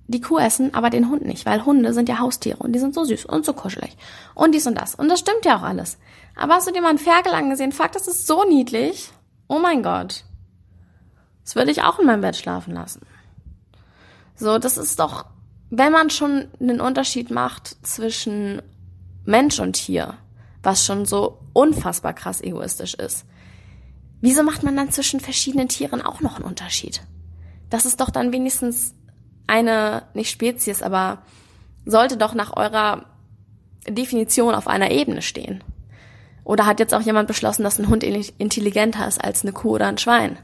die 0.08 0.20
Kuh 0.20 0.38
essen, 0.38 0.72
aber 0.74 0.90
den 0.90 1.08
Hund 1.10 1.24
nicht, 1.24 1.46
weil 1.46 1.64
Hunde 1.64 1.92
sind 1.92 2.08
ja 2.08 2.18
Haustiere 2.18 2.58
und 2.58 2.72
die 2.72 2.78
sind 2.78 2.94
so 2.94 3.04
süß 3.04 3.24
und 3.26 3.44
so 3.44 3.52
kuschelig 3.52 3.96
und 4.34 4.54
dies 4.54 4.66
und 4.66 4.76
das. 4.76 4.94
Und 4.94 5.08
das 5.08 5.20
stimmt 5.20 5.44
ja 5.44 5.58
auch 5.58 5.62
alles. 5.62 5.98
Aber 6.36 6.54
hast 6.54 6.68
du 6.68 6.72
dir 6.72 6.82
mal 6.82 6.90
einen 6.90 6.98
Ferkel 6.98 7.32
angesehen? 7.32 7.72
Fuck, 7.72 7.92
das 7.92 8.06
ist 8.06 8.26
so 8.26 8.44
niedlich. 8.44 9.10
Oh 9.48 9.58
mein 9.58 9.82
Gott. 9.82 10.24
Das 11.44 11.56
würde 11.56 11.70
ich 11.70 11.82
auch 11.82 11.98
in 11.98 12.06
meinem 12.06 12.20
Bett 12.20 12.36
schlafen 12.36 12.74
lassen. 12.74 13.06
So, 14.36 14.58
das 14.58 14.76
ist 14.76 14.98
doch, 14.98 15.26
wenn 15.70 15.92
man 15.92 16.10
schon 16.10 16.48
einen 16.60 16.80
Unterschied 16.80 17.30
macht 17.30 17.76
zwischen 17.86 18.60
Mensch 19.24 19.58
und 19.58 19.72
Tier, 19.72 20.14
was 20.62 20.84
schon 20.84 21.06
so 21.06 21.38
unfassbar 21.52 22.12
krass 22.12 22.40
egoistisch 22.40 22.94
ist. 22.94 23.24
Wieso 24.20 24.42
macht 24.42 24.62
man 24.62 24.76
dann 24.76 24.90
zwischen 24.90 25.20
verschiedenen 25.20 25.68
Tieren 25.68 26.02
auch 26.02 26.20
noch 26.20 26.36
einen 26.36 26.44
Unterschied? 26.44 27.02
Das 27.70 27.86
ist 27.86 28.00
doch 28.00 28.10
dann 28.10 28.32
wenigstens 28.32 28.94
eine, 29.46 30.02
nicht 30.14 30.30
Spezies, 30.30 30.82
aber 30.82 31.22
sollte 31.84 32.16
doch 32.16 32.34
nach 32.34 32.56
eurer 32.56 33.04
Definition 33.88 34.54
auf 34.54 34.66
einer 34.66 34.90
Ebene 34.90 35.22
stehen. 35.22 35.62
Oder 36.44 36.66
hat 36.66 36.80
jetzt 36.80 36.94
auch 36.94 37.00
jemand 37.00 37.28
beschlossen, 37.28 37.64
dass 37.64 37.78
ein 37.78 37.88
Hund 37.88 38.04
intelligenter 38.04 39.06
ist 39.06 39.22
als 39.22 39.42
eine 39.42 39.52
Kuh 39.52 39.74
oder 39.74 39.88
ein 39.88 39.98
Schwein? 39.98 40.38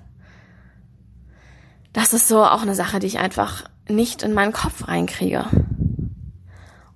Das 1.92 2.12
ist 2.12 2.28
so 2.28 2.42
auch 2.42 2.62
eine 2.62 2.74
Sache, 2.74 2.98
die 2.98 3.06
ich 3.06 3.18
einfach 3.18 3.64
nicht 3.88 4.22
in 4.22 4.32
meinen 4.32 4.52
Kopf 4.52 4.88
reinkriege. 4.88 5.44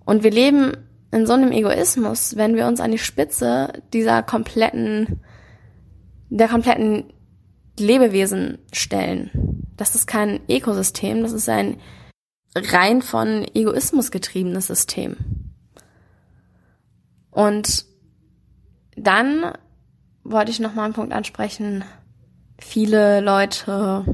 Und 0.04 0.22
wir 0.22 0.30
leben 0.30 0.72
in 1.10 1.26
so 1.26 1.34
einem 1.34 1.52
Egoismus, 1.52 2.36
wenn 2.36 2.56
wir 2.56 2.66
uns 2.66 2.80
an 2.80 2.92
die 2.92 2.98
Spitze 2.98 3.72
dieser 3.92 4.22
kompletten, 4.22 5.20
der 6.30 6.48
kompletten 6.48 7.12
Lebewesen 7.78 8.58
stellen. 8.72 9.30
Das 9.76 9.94
ist 9.94 10.06
kein 10.06 10.40
Ökosystem, 10.48 11.22
das 11.22 11.32
ist 11.32 11.48
ein 11.48 11.78
rein 12.54 13.02
von 13.02 13.46
Egoismus 13.54 14.10
getriebenes 14.10 14.66
System. 14.66 15.16
Und 17.30 17.84
dann 18.96 19.52
wollte 20.24 20.50
ich 20.50 20.60
noch 20.60 20.74
mal 20.74 20.84
einen 20.84 20.94
Punkt 20.94 21.12
ansprechen. 21.12 21.84
Viele 22.58 23.20
Leute 23.20 24.04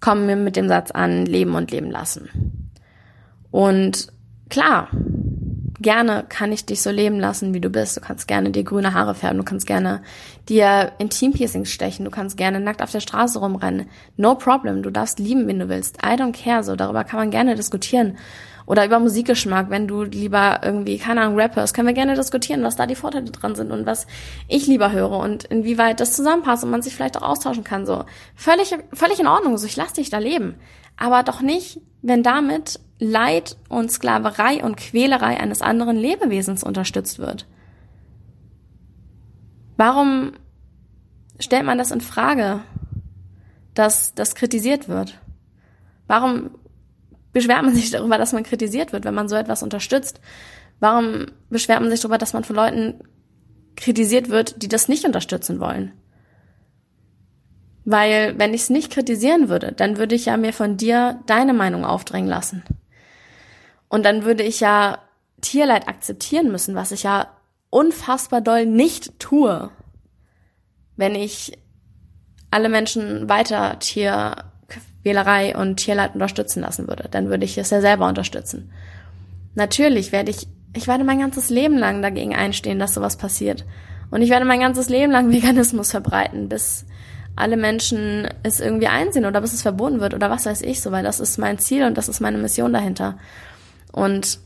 kommen 0.00 0.26
mir 0.26 0.36
mit 0.36 0.56
dem 0.56 0.68
Satz 0.68 0.90
an, 0.90 1.26
leben 1.26 1.54
und 1.54 1.70
leben 1.70 1.90
lassen. 1.90 2.72
Und 3.52 4.12
klar, 4.48 4.88
gerne 5.80 6.24
kann 6.28 6.52
ich 6.52 6.64
dich 6.64 6.82
so 6.82 6.90
leben 6.90 7.20
lassen, 7.20 7.54
wie 7.54 7.60
du 7.60 7.70
bist. 7.70 7.96
Du 7.96 8.00
kannst 8.00 8.28
gerne 8.28 8.50
dir 8.50 8.64
grüne 8.64 8.94
Haare 8.94 9.14
färben, 9.14 9.38
du 9.38 9.44
kannst 9.44 9.66
gerne 9.66 10.02
dir 10.48 10.92
Intimpiercings 10.98 11.70
stechen, 11.70 12.04
du 12.04 12.10
kannst 12.10 12.36
gerne 12.36 12.60
nackt 12.60 12.82
auf 12.82 12.92
der 12.92 13.00
Straße 13.00 13.38
rumrennen. 13.38 13.88
No 14.16 14.34
problem, 14.34 14.82
du 14.82 14.90
darfst 14.90 15.18
lieben, 15.18 15.46
wen 15.46 15.58
du 15.58 15.68
willst. 15.68 15.98
I 16.04 16.16
don't 16.16 16.32
care, 16.32 16.62
so 16.62 16.76
darüber 16.76 17.04
kann 17.04 17.18
man 17.18 17.30
gerne 17.30 17.54
diskutieren. 17.54 18.16
Oder 18.66 18.84
über 18.84 18.98
Musikgeschmack, 18.98 19.70
wenn 19.70 19.86
du 19.86 20.02
lieber 20.02 20.60
irgendwie, 20.64 20.98
keine 20.98 21.20
Ahnung, 21.20 21.38
Rappers, 21.38 21.72
können 21.72 21.86
wir 21.86 21.94
gerne 21.94 22.16
diskutieren, 22.16 22.64
was 22.64 22.74
da 22.74 22.86
die 22.86 22.96
Vorteile 22.96 23.30
dran 23.30 23.54
sind 23.54 23.70
und 23.70 23.86
was 23.86 24.08
ich 24.48 24.66
lieber 24.66 24.90
höre 24.90 25.18
und 25.18 25.44
inwieweit 25.44 26.00
das 26.00 26.14
zusammenpasst 26.14 26.64
und 26.64 26.70
man 26.70 26.82
sich 26.82 26.94
vielleicht 26.94 27.16
auch 27.16 27.22
austauschen 27.22 27.62
kann. 27.62 27.86
So 27.86 28.04
völlig, 28.34 28.76
völlig 28.92 29.20
in 29.20 29.28
Ordnung. 29.28 29.56
So 29.56 29.66
ich 29.66 29.76
lass 29.76 29.92
dich 29.92 30.10
da 30.10 30.18
leben, 30.18 30.56
aber 30.96 31.22
doch 31.22 31.40
nicht, 31.40 31.80
wenn 32.02 32.24
damit 32.24 32.80
Leid 32.98 33.56
und 33.68 33.90
Sklaverei 33.90 34.62
und 34.62 34.76
Quälerei 34.76 35.38
eines 35.38 35.60
anderen 35.62 35.96
Lebewesens 35.96 36.62
unterstützt 36.62 37.18
wird. 37.18 37.46
Warum 39.76 40.32
stellt 41.38 41.66
man 41.66 41.78
das 41.78 41.90
in 41.90 42.00
Frage, 42.00 42.60
dass 43.74 44.14
das 44.14 44.34
kritisiert 44.34 44.88
wird? 44.88 45.18
Warum 46.06 46.50
beschwert 47.32 47.62
man 47.62 47.74
sich 47.74 47.90
darüber, 47.90 48.16
dass 48.16 48.32
man 48.32 48.44
kritisiert 48.44 48.92
wird, 48.92 49.04
wenn 49.04 49.14
man 49.14 49.28
so 49.28 49.36
etwas 49.36 49.62
unterstützt? 49.62 50.20
Warum 50.80 51.26
beschwert 51.50 51.80
man 51.80 51.90
sich 51.90 52.00
darüber, 52.00 52.18
dass 52.18 52.32
man 52.32 52.44
von 52.44 52.56
Leuten 52.56 52.94
kritisiert 53.76 54.30
wird, 54.30 54.62
die 54.62 54.68
das 54.68 54.88
nicht 54.88 55.04
unterstützen 55.04 55.60
wollen? 55.60 55.92
Weil 57.84 58.38
wenn 58.38 58.54
ich 58.54 58.62
es 58.62 58.70
nicht 58.70 58.90
kritisieren 58.90 59.48
würde, 59.48 59.72
dann 59.72 59.98
würde 59.98 60.14
ich 60.14 60.26
ja 60.26 60.36
mir 60.36 60.52
von 60.52 60.76
dir 60.76 61.20
deine 61.26 61.52
Meinung 61.52 61.84
aufdrängen 61.84 62.28
lassen. 62.28 62.64
Und 63.88 64.04
dann 64.04 64.24
würde 64.24 64.42
ich 64.42 64.60
ja 64.60 64.98
Tierleid 65.40 65.88
akzeptieren 65.88 66.50
müssen, 66.50 66.74
was 66.74 66.92
ich 66.92 67.04
ja 67.04 67.28
unfassbar 67.70 68.40
doll 68.40 68.66
nicht 68.66 69.18
tue, 69.18 69.70
wenn 70.96 71.14
ich 71.14 71.58
alle 72.50 72.68
Menschen 72.68 73.28
weiter 73.28 73.78
Tier 73.78 74.36
Wählerei 75.02 75.56
und 75.56 75.76
Tierleid 75.76 76.14
unterstützen 76.14 76.60
lassen 76.62 76.88
würde. 76.88 77.08
Dann 77.10 77.28
würde 77.28 77.44
ich 77.44 77.56
es 77.56 77.70
ja 77.70 77.80
selber 77.80 78.08
unterstützen. 78.08 78.72
Natürlich 79.54 80.10
werde 80.10 80.30
ich, 80.30 80.48
ich 80.74 80.88
werde 80.88 81.04
mein 81.04 81.20
ganzes 81.20 81.48
Leben 81.48 81.78
lang 81.78 82.02
dagegen 82.02 82.34
einstehen, 82.34 82.80
dass 82.80 82.94
sowas 82.94 83.16
passiert. 83.16 83.64
Und 84.10 84.22
ich 84.22 84.30
werde 84.30 84.44
mein 84.44 84.60
ganzes 84.60 84.88
Leben 84.88 85.12
lang 85.12 85.30
Veganismus 85.32 85.92
verbreiten, 85.92 86.48
bis 86.48 86.86
alle 87.36 87.56
Menschen 87.56 88.28
es 88.42 88.60
irgendwie 88.60 88.88
einsehen 88.88 89.26
oder 89.26 89.40
bis 89.40 89.52
es 89.52 89.62
verboten 89.62 90.00
wird 90.00 90.14
oder 90.14 90.30
was 90.30 90.46
weiß 90.46 90.62
ich 90.62 90.80
so, 90.80 90.90
weil 90.90 91.04
das 91.04 91.20
ist 91.20 91.38
mein 91.38 91.58
Ziel 91.58 91.84
und 91.84 91.96
das 91.96 92.08
ist 92.08 92.20
meine 92.20 92.38
Mission 92.38 92.72
dahinter. 92.72 93.18
Und 93.96 94.38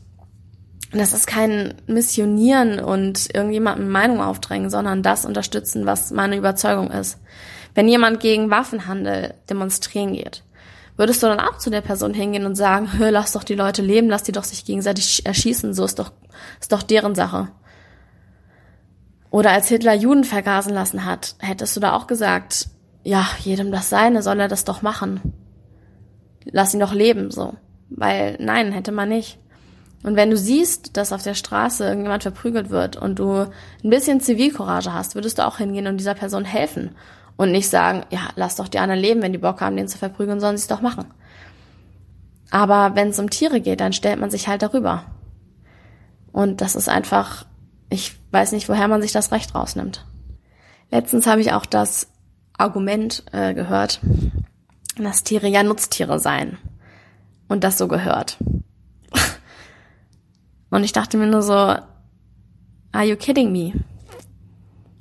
das 0.91 1.13
ist 1.13 1.27
kein 1.27 1.75
Missionieren 1.85 2.79
und 2.79 3.33
irgendjemandem 3.35 3.89
Meinung 3.89 4.21
aufdrängen, 4.21 4.69
sondern 4.69 5.03
das 5.03 5.25
unterstützen, 5.25 5.85
was 5.85 6.11
meine 6.11 6.37
Überzeugung 6.37 6.89
ist. 6.89 7.19
Wenn 7.75 7.87
jemand 7.87 8.21
gegen 8.21 8.49
Waffenhandel 8.49 9.35
demonstrieren 9.49 10.13
geht, 10.13 10.43
Würdest 10.97 11.23
du 11.23 11.27
dann 11.27 11.39
auch 11.39 11.57
zu 11.57 11.71
der 11.71 11.81
Person 11.81 12.13
hingehen 12.13 12.45
und 12.45 12.55
sagen, 12.55 12.99
hör, 12.99 13.09
lass 13.09 13.31
doch 13.31 13.43
die 13.43 13.55
Leute 13.55 13.81
leben, 13.81 14.07
lass 14.07 14.21
die 14.21 14.33
doch 14.33 14.43
sich 14.43 14.65
gegenseitig 14.65 15.25
erschießen, 15.25 15.73
so 15.73 15.83
ist 15.83 15.97
doch, 15.97 16.11
ist 16.59 16.71
doch 16.71 16.83
deren 16.83 17.15
Sache. 17.15 17.47
Oder 19.31 19.49
als 19.49 19.69
Hitler 19.69 19.95
Juden 19.95 20.25
vergasen 20.25 20.75
lassen 20.75 21.03
hat, 21.03 21.35
hättest 21.39 21.75
du 21.75 21.79
da 21.79 21.93
auch 21.95 22.05
gesagt, 22.05 22.67
ja, 23.03 23.25
jedem 23.39 23.71
das 23.71 23.89
Seine, 23.89 24.21
soll 24.21 24.39
er 24.39 24.47
das 24.47 24.63
doch 24.63 24.83
machen. 24.83 25.21
Lass 26.43 26.73
ihn 26.75 26.81
doch 26.81 26.93
leben, 26.93 27.31
so. 27.31 27.55
Weil, 27.89 28.37
nein, 28.39 28.71
hätte 28.71 28.91
man 28.91 29.09
nicht. 29.09 29.39
Und 30.03 30.15
wenn 30.15 30.31
du 30.31 30.37
siehst, 30.37 30.97
dass 30.97 31.13
auf 31.13 31.23
der 31.23 31.35
Straße 31.35 31.85
irgendjemand 31.85 32.23
verprügelt 32.23 32.69
wird 32.69 32.95
und 32.97 33.19
du 33.19 33.47
ein 33.83 33.89
bisschen 33.89 34.19
Zivilcourage 34.19 34.93
hast, 34.93 35.15
würdest 35.15 35.37
du 35.37 35.45
auch 35.45 35.57
hingehen 35.57 35.87
und 35.87 35.97
dieser 35.97 36.15
Person 36.15 36.43
helfen 36.43 36.95
und 37.37 37.51
nicht 37.51 37.69
sagen, 37.69 38.03
ja, 38.09 38.29
lass 38.35 38.55
doch 38.55 38.67
die 38.67 38.79
anderen 38.79 39.01
leben, 39.01 39.21
wenn 39.21 39.31
die 39.31 39.37
Bock 39.37 39.61
haben, 39.61 39.77
den 39.77 39.87
zu 39.87 39.97
verprügeln, 39.97 40.39
sollen 40.39 40.57
sie 40.57 40.63
es 40.63 40.67
doch 40.67 40.81
machen. 40.81 41.05
Aber 42.49 42.95
wenn 42.95 43.09
es 43.09 43.19
um 43.19 43.29
Tiere 43.29 43.61
geht, 43.61 43.79
dann 43.79 43.93
stellt 43.93 44.19
man 44.19 44.31
sich 44.31 44.47
halt 44.47 44.61
darüber. 44.61 45.05
Und 46.31 46.61
das 46.61 46.75
ist 46.75 46.89
einfach, 46.89 47.45
ich 47.89 48.15
weiß 48.31 48.51
nicht, 48.53 48.69
woher 48.69 48.87
man 48.87 49.01
sich 49.01 49.11
das 49.11 49.31
Recht 49.31 49.53
rausnimmt. 49.53 50.05
Letztens 50.89 51.27
habe 51.27 51.41
ich 51.41 51.53
auch 51.53 51.65
das 51.65 52.07
Argument 52.57 53.23
äh, 53.31 53.53
gehört, 53.53 54.01
dass 54.97 55.23
Tiere 55.23 55.47
ja 55.47 55.63
Nutztiere 55.63 56.19
seien. 56.19 56.57
Und 57.47 57.63
das 57.63 57.77
so 57.77 57.87
gehört. 57.87 58.37
Und 60.71 60.83
ich 60.83 60.93
dachte 60.93 61.17
mir 61.17 61.27
nur 61.27 61.43
so, 61.43 61.53
are 61.53 61.85
you 63.03 63.15
kidding 63.15 63.51
me? 63.51 63.73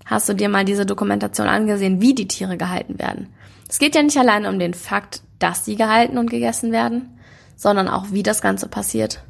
Hast 0.05 0.29
du 0.29 0.35
dir 0.35 0.49
mal 0.49 0.65
diese 0.65 0.85
Dokumentation 0.85 1.47
angesehen, 1.47 2.01
wie 2.01 2.15
die 2.15 2.29
Tiere 2.29 2.59
gehalten 2.59 2.99
werden? 2.99 3.29
Es 3.69 3.79
geht 3.79 3.95
ja 3.95 4.03
nicht 4.03 4.19
allein 4.19 4.45
um 4.47 4.59
den 4.59 4.75
Fakt, 4.75 5.23
dass 5.39 5.65
sie 5.65 5.77
gehalten 5.77 6.19
und 6.19 6.29
gegessen 6.29 6.73
werden, 6.73 7.19
sondern 7.57 7.89
auch, 7.89 8.07
wie 8.11 8.25
das 8.25 8.43
Ganze 8.43 8.67
passiert. 8.69 9.23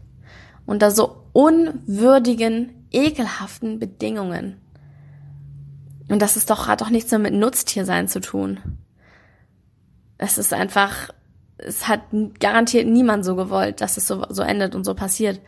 Unter 0.64 0.90
so 0.90 1.24
unwürdigen, 1.32 2.86
ekelhaften 2.90 3.78
Bedingungen. 3.78 4.56
Und 6.08 6.22
das 6.22 6.38
ist 6.38 6.48
doch, 6.48 6.66
hat 6.66 6.80
doch 6.80 6.90
nichts 6.90 7.10
mehr 7.10 7.20
mit 7.20 7.34
Nutztiersein 7.34 8.08
zu 8.08 8.20
tun. 8.20 8.58
Es 10.16 10.38
ist 10.38 10.54
einfach, 10.54 11.10
es 11.58 11.86
hat 11.86 12.00
garantiert 12.40 12.86
niemand 12.86 13.26
so 13.26 13.36
gewollt, 13.36 13.82
dass 13.82 13.98
es 13.98 14.06
so, 14.06 14.24
so 14.30 14.42
endet 14.42 14.74
und 14.74 14.84
so 14.84 14.94
passiert. 14.94 15.40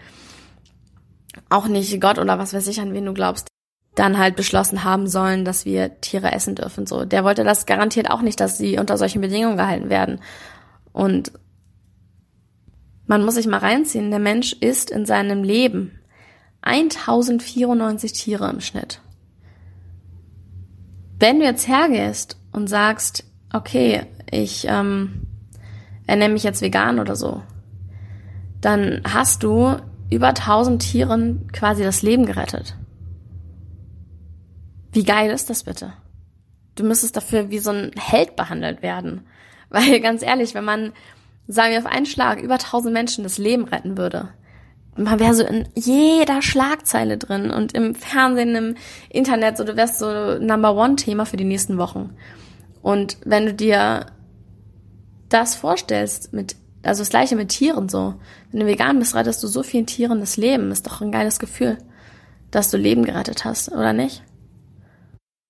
Auch 1.49 1.67
nicht 1.69 2.01
Gott 2.01 2.19
oder 2.19 2.39
was 2.39 2.55
weiß 2.55 2.67
ich, 2.69 2.81
an 2.81 2.95
wen 2.95 3.07
du 3.07 3.15
glaubst 3.15 3.49
dann 3.95 4.19
halt 4.19 4.37
beschlossen 4.37 4.85
haben 4.85 5.07
sollen, 5.07 5.45
dass 5.45 5.65
wir 5.67 6.01
Tiere 6.01 6.33
essen 6.33 6.55
dürfen. 6.55 6.87
So, 6.87 7.05
der 7.05 7.25
wollte 7.25 7.45
das 7.45 7.67
garantiert 7.67 8.11
auch 8.11 8.23
nicht, 8.23 8.41
dass 8.41 8.57
sie 8.57 8.79
unter 8.79 8.97
solchen 8.97 9.21
Bedingungen 9.21 9.59
gehalten 9.59 9.91
werden. 9.91 10.21
Und 10.93 11.33
man 13.07 13.25
muss 13.25 13.35
sich 13.35 13.47
mal 13.47 13.59
reinziehen, 13.59 14.11
der 14.11 14.21
Mensch 14.21 14.55
isst 14.55 14.91
in 14.91 15.05
seinem 15.05 15.43
Leben 15.43 15.99
1094 16.63 18.13
Tiere 18.13 18.49
im 18.49 18.61
Schnitt. 18.61 19.01
Wenn 21.19 21.39
du 21.39 21.45
jetzt 21.45 21.69
hergehst 21.69 22.39
und 22.53 22.69
sagst, 22.69 23.25
okay, 23.53 24.07
ich 24.31 24.67
ähm, 24.69 25.27
ernähre 26.07 26.31
mich 26.31 26.45
jetzt 26.45 26.63
vegan 26.63 26.99
oder 26.99 27.17
so, 27.17 27.43
dann 28.61 29.03
hast 29.05 29.43
du 29.43 29.77
über 30.13 30.29
1000 30.29 30.83
Tieren 30.83 31.49
quasi 31.53 31.83
das 31.83 32.03
Leben 32.03 32.27
gerettet. 32.27 32.77
Wie 34.93 35.05
geil 35.05 35.31
ist 35.31 35.51
das 35.51 35.65
bitte? 35.65 35.95
Du 36.75 36.85
müsstest 36.85 37.17
dafür 37.17 37.51
wie 37.51 37.59
so 37.59 37.71
ein 37.71 37.93
Held 37.99 38.37
behandelt 38.37 38.83
werden. 38.83 39.27
Weil 39.71 40.01
ganz 40.01 40.23
ehrlich, 40.23 40.55
wenn 40.55 40.65
man, 40.65 40.93
sagen 41.49 41.73
wir 41.73 41.79
auf 41.79 41.87
einen 41.87 42.07
Schlag, 42.07 42.41
über 42.41 42.59
tausend 42.59 42.93
Menschen 42.93 43.25
das 43.25 43.39
Leben 43.39 43.65
retten 43.65 43.97
würde, 43.97 44.29
man 44.95 45.19
wäre 45.19 45.35
so 45.35 45.43
in 45.45 45.67
jeder 45.75 46.43
Schlagzeile 46.43 47.17
drin 47.17 47.51
und 47.51 47.73
im 47.73 47.95
Fernsehen, 47.95 48.55
im 48.55 48.75
Internet, 49.09 49.57
so 49.57 49.65
du 49.65 49.77
wärst 49.77 49.99
so 49.99 50.39
Number 50.39 50.77
One 50.77 50.97
Thema 50.97 51.25
für 51.25 51.39
die 51.39 51.45
nächsten 51.45 51.79
Wochen. 51.79 52.15
Und 52.83 53.17
wenn 53.25 53.47
du 53.47 53.55
dir 53.55 54.07
das 55.31 55.55
vorstellst 55.55 56.33
mit, 56.35 56.57
also 56.83 57.03
das 57.03 57.11
gleiche 57.11 57.37
mit 57.37 57.51
Tieren 57.51 57.89
so, 57.89 58.15
wenn 58.51 58.61
du 58.61 58.67
vegan 58.67 58.99
bist, 58.99 59.15
rettest 59.15 59.43
du 59.43 59.47
so 59.47 59.63
vielen 59.63 59.87
Tieren 59.87 60.21
das 60.21 60.37
Leben, 60.37 60.71
ist 60.71 60.87
doch 60.87 61.01
ein 61.01 61.13
geiles 61.13 61.39
Gefühl, 61.39 61.79
dass 62.51 62.71
du 62.71 62.77
Leben 62.77 63.05
gerettet 63.05 63.45
hast, 63.45 63.71
oder 63.71 63.93
nicht? 63.93 64.23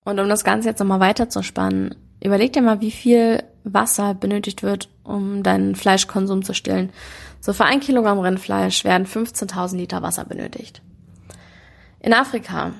Und 0.05 0.19
um 0.19 0.29
das 0.29 0.43
Ganze 0.43 0.69
jetzt 0.69 0.79
nochmal 0.79 0.99
weiter 0.99 1.29
zu 1.29 1.43
spannen, 1.43 1.95
überleg 2.23 2.53
dir 2.53 2.61
mal, 2.61 2.81
wie 2.81 2.91
viel 2.91 3.43
Wasser 3.63 4.13
benötigt 4.13 4.63
wird, 4.63 4.89
um 5.03 5.43
deinen 5.43 5.75
Fleischkonsum 5.75 6.43
zu 6.43 6.53
stillen. 6.53 6.91
So 7.39 7.53
für 7.53 7.65
ein 7.65 7.79
Kilogramm 7.79 8.19
Rindfleisch 8.19 8.83
werden 8.83 9.07
15.000 9.07 9.75
Liter 9.75 10.01
Wasser 10.01 10.25
benötigt. 10.25 10.81
In 11.99 12.13
Afrika 12.13 12.73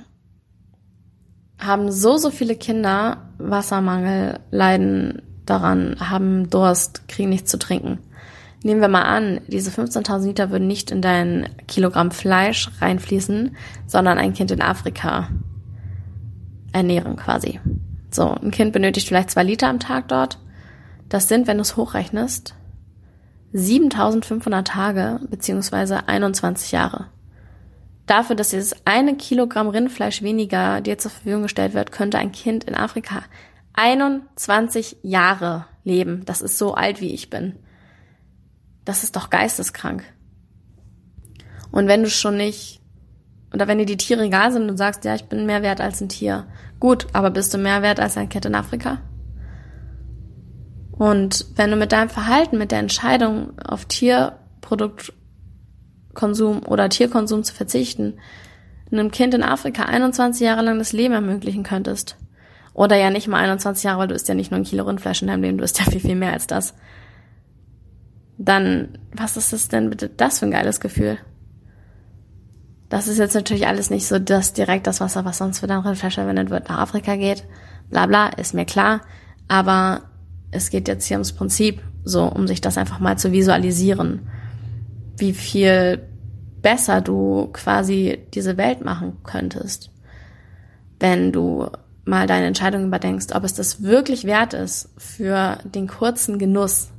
haben 1.57 1.91
so, 1.91 2.17
so 2.17 2.29
viele 2.29 2.55
Kinder 2.55 3.29
Wassermangel, 3.37 4.39
leiden 4.51 5.21
daran, 5.45 5.97
haben 5.99 6.49
Durst, 6.49 7.07
kriegen 7.07 7.29
nichts 7.29 7.49
zu 7.49 7.57
trinken. 7.57 7.99
Nehmen 8.63 8.79
wir 8.79 8.87
mal 8.87 9.03
an, 9.03 9.41
diese 9.47 9.71
15.000 9.71 10.25
Liter 10.25 10.49
würden 10.49 10.67
nicht 10.67 10.89
in 10.89 11.01
dein 11.01 11.49
Kilogramm 11.67 12.11
Fleisch 12.11 12.71
reinfließen, 12.79 13.57
sondern 13.87 14.17
ein 14.17 14.33
Kind 14.33 14.51
in 14.51 14.61
Afrika 14.61 15.27
ernähren 16.71 17.17
quasi. 17.17 17.59
So, 18.09 18.29
ein 18.29 18.51
Kind 18.51 18.71
benötigt 18.71 19.07
vielleicht 19.07 19.31
zwei 19.31 19.43
Liter 19.43 19.67
am 19.67 19.79
Tag 19.79 20.07
dort. 20.07 20.39
Das 21.09 21.27
sind, 21.27 21.45
wenn 21.45 21.57
du 21.57 21.61
es 21.61 21.75
hochrechnest, 21.75 22.55
7500 23.51 24.65
Tage 24.65 25.19
beziehungsweise 25.29 26.07
21 26.07 26.71
Jahre. 26.71 27.07
dafür, 28.05 28.35
dass 28.35 28.49
dieses 28.49 28.75
eine 28.85 29.15
Kilogramm 29.15 29.67
Rindfleisch 29.67 30.21
weniger 30.21 30.81
dir 30.81 30.97
zur 30.97 31.11
Verfügung 31.11 31.43
gestellt 31.43 31.73
wird, 31.73 31.91
könnte 31.91 32.17
ein 32.17 32.31
Kind 32.31 32.63
in 32.65 32.75
Afrika 32.75 33.23
21 33.73 34.97
Jahre 35.03 35.65
leben. 35.83 36.23
Das 36.25 36.41
ist 36.41 36.57
so 36.57 36.73
alt, 36.73 37.01
wie 37.01 37.13
ich 37.13 37.29
bin. 37.29 37.57
Das 38.85 39.03
ist 39.03 39.15
doch 39.15 39.29
geisteskrank. 39.29 40.03
Und 41.71 41.87
wenn 41.87 42.03
du 42.03 42.09
schon 42.09 42.37
nicht, 42.37 42.81
oder 43.53 43.67
wenn 43.67 43.79
dir 43.79 43.85
die 43.85 43.97
Tiere 43.97 44.23
egal 44.23 44.51
sind 44.51 44.69
und 44.69 44.77
sagst, 44.77 45.05
ja, 45.05 45.15
ich 45.15 45.25
bin 45.25 45.45
mehr 45.45 45.63
wert 45.63 45.81
als 45.81 46.01
ein 46.01 46.09
Tier, 46.09 46.45
gut, 46.79 47.07
aber 47.13 47.31
bist 47.31 47.53
du 47.53 47.57
mehr 47.57 47.81
wert 47.81 47.99
als 47.99 48.17
ein 48.17 48.29
Kind 48.29 48.45
in 48.45 48.55
Afrika? 48.55 49.01
Und 50.91 51.45
wenn 51.55 51.71
du 51.71 51.75
mit 51.75 51.91
deinem 51.91 52.09
Verhalten, 52.09 52.57
mit 52.57 52.71
der 52.71 52.79
Entscheidung 52.79 53.59
auf 53.59 53.85
Tierproduktkonsum 53.85 56.65
oder 56.67 56.89
Tierkonsum 56.89 57.43
zu 57.43 57.53
verzichten, 57.53 58.19
einem 58.91 59.09
Kind 59.09 59.33
in 59.33 59.43
Afrika 59.43 59.85
21 59.85 60.45
Jahre 60.45 60.61
lang 60.61 60.77
das 60.77 60.93
Leben 60.93 61.15
ermöglichen 61.15 61.63
könntest, 61.63 62.17
oder 62.73 62.95
ja 62.95 63.09
nicht 63.09 63.27
mal 63.27 63.37
21 63.37 63.83
Jahre, 63.83 63.99
weil 63.99 64.07
du 64.07 64.15
isst 64.15 64.29
ja 64.29 64.35
nicht 64.35 64.51
nur 64.51 64.59
ein 64.59 64.65
Kilo 64.65 64.83
Rindfleisch 64.83 65.21
in 65.21 65.27
deinem 65.27 65.43
Leben, 65.43 65.57
du 65.57 65.63
isst 65.63 65.79
ja 65.79 65.85
viel, 65.85 65.99
viel 65.99 66.15
mehr 66.15 66.33
als 66.33 66.47
das. 66.47 66.73
Dann, 68.43 68.97
was 69.13 69.37
ist 69.37 69.53
das 69.53 69.69
denn 69.69 69.89
bitte 69.89 70.09
das 70.09 70.39
für 70.39 70.45
ein 70.45 70.51
geiles 70.51 70.79
Gefühl? 70.79 71.17
Das 72.89 73.07
ist 73.07 73.17
jetzt 73.17 73.35
natürlich 73.35 73.67
alles 73.67 73.89
nicht 73.89 74.07
so 74.07 74.19
das 74.19 74.53
direkt 74.53 74.85
das 74.85 74.99
Wasser, 74.99 75.25
was 75.25 75.37
sonst 75.37 75.59
für 75.59 75.67
dein 75.67 75.79
Rindfleisch 75.79 76.15
verwendet 76.15 76.49
wird, 76.49 76.69
nach 76.69 76.79
Afrika 76.79 77.15
geht. 77.15 77.43
Bla 77.89 78.05
bla, 78.05 78.27
ist 78.27 78.53
mir 78.53 78.65
klar. 78.65 79.01
Aber 79.47 80.01
es 80.51 80.69
geht 80.69 80.87
jetzt 80.87 81.05
hier 81.05 81.17
ums 81.17 81.31
Prinzip, 81.31 81.81
so 82.03 82.25
um 82.25 82.47
sich 82.47 82.61
das 82.61 82.77
einfach 82.77 82.99
mal 82.99 83.17
zu 83.17 83.31
visualisieren, 83.31 84.27
wie 85.17 85.33
viel 85.33 86.01
besser 86.61 87.01
du 87.01 87.49
quasi 87.53 88.19
diese 88.33 88.57
Welt 88.57 88.83
machen 88.83 89.17
könntest, 89.23 89.89
wenn 90.99 91.31
du 91.31 91.69
mal 92.05 92.27
deine 92.27 92.47
Entscheidung 92.47 92.85
überdenkst, 92.85 93.33
ob 93.33 93.43
es 93.43 93.53
das 93.53 93.83
wirklich 93.83 94.25
wert 94.25 94.53
ist 94.53 94.89
für 94.97 95.57
den 95.63 95.87
kurzen 95.87 96.37
Genuss. 96.37 96.89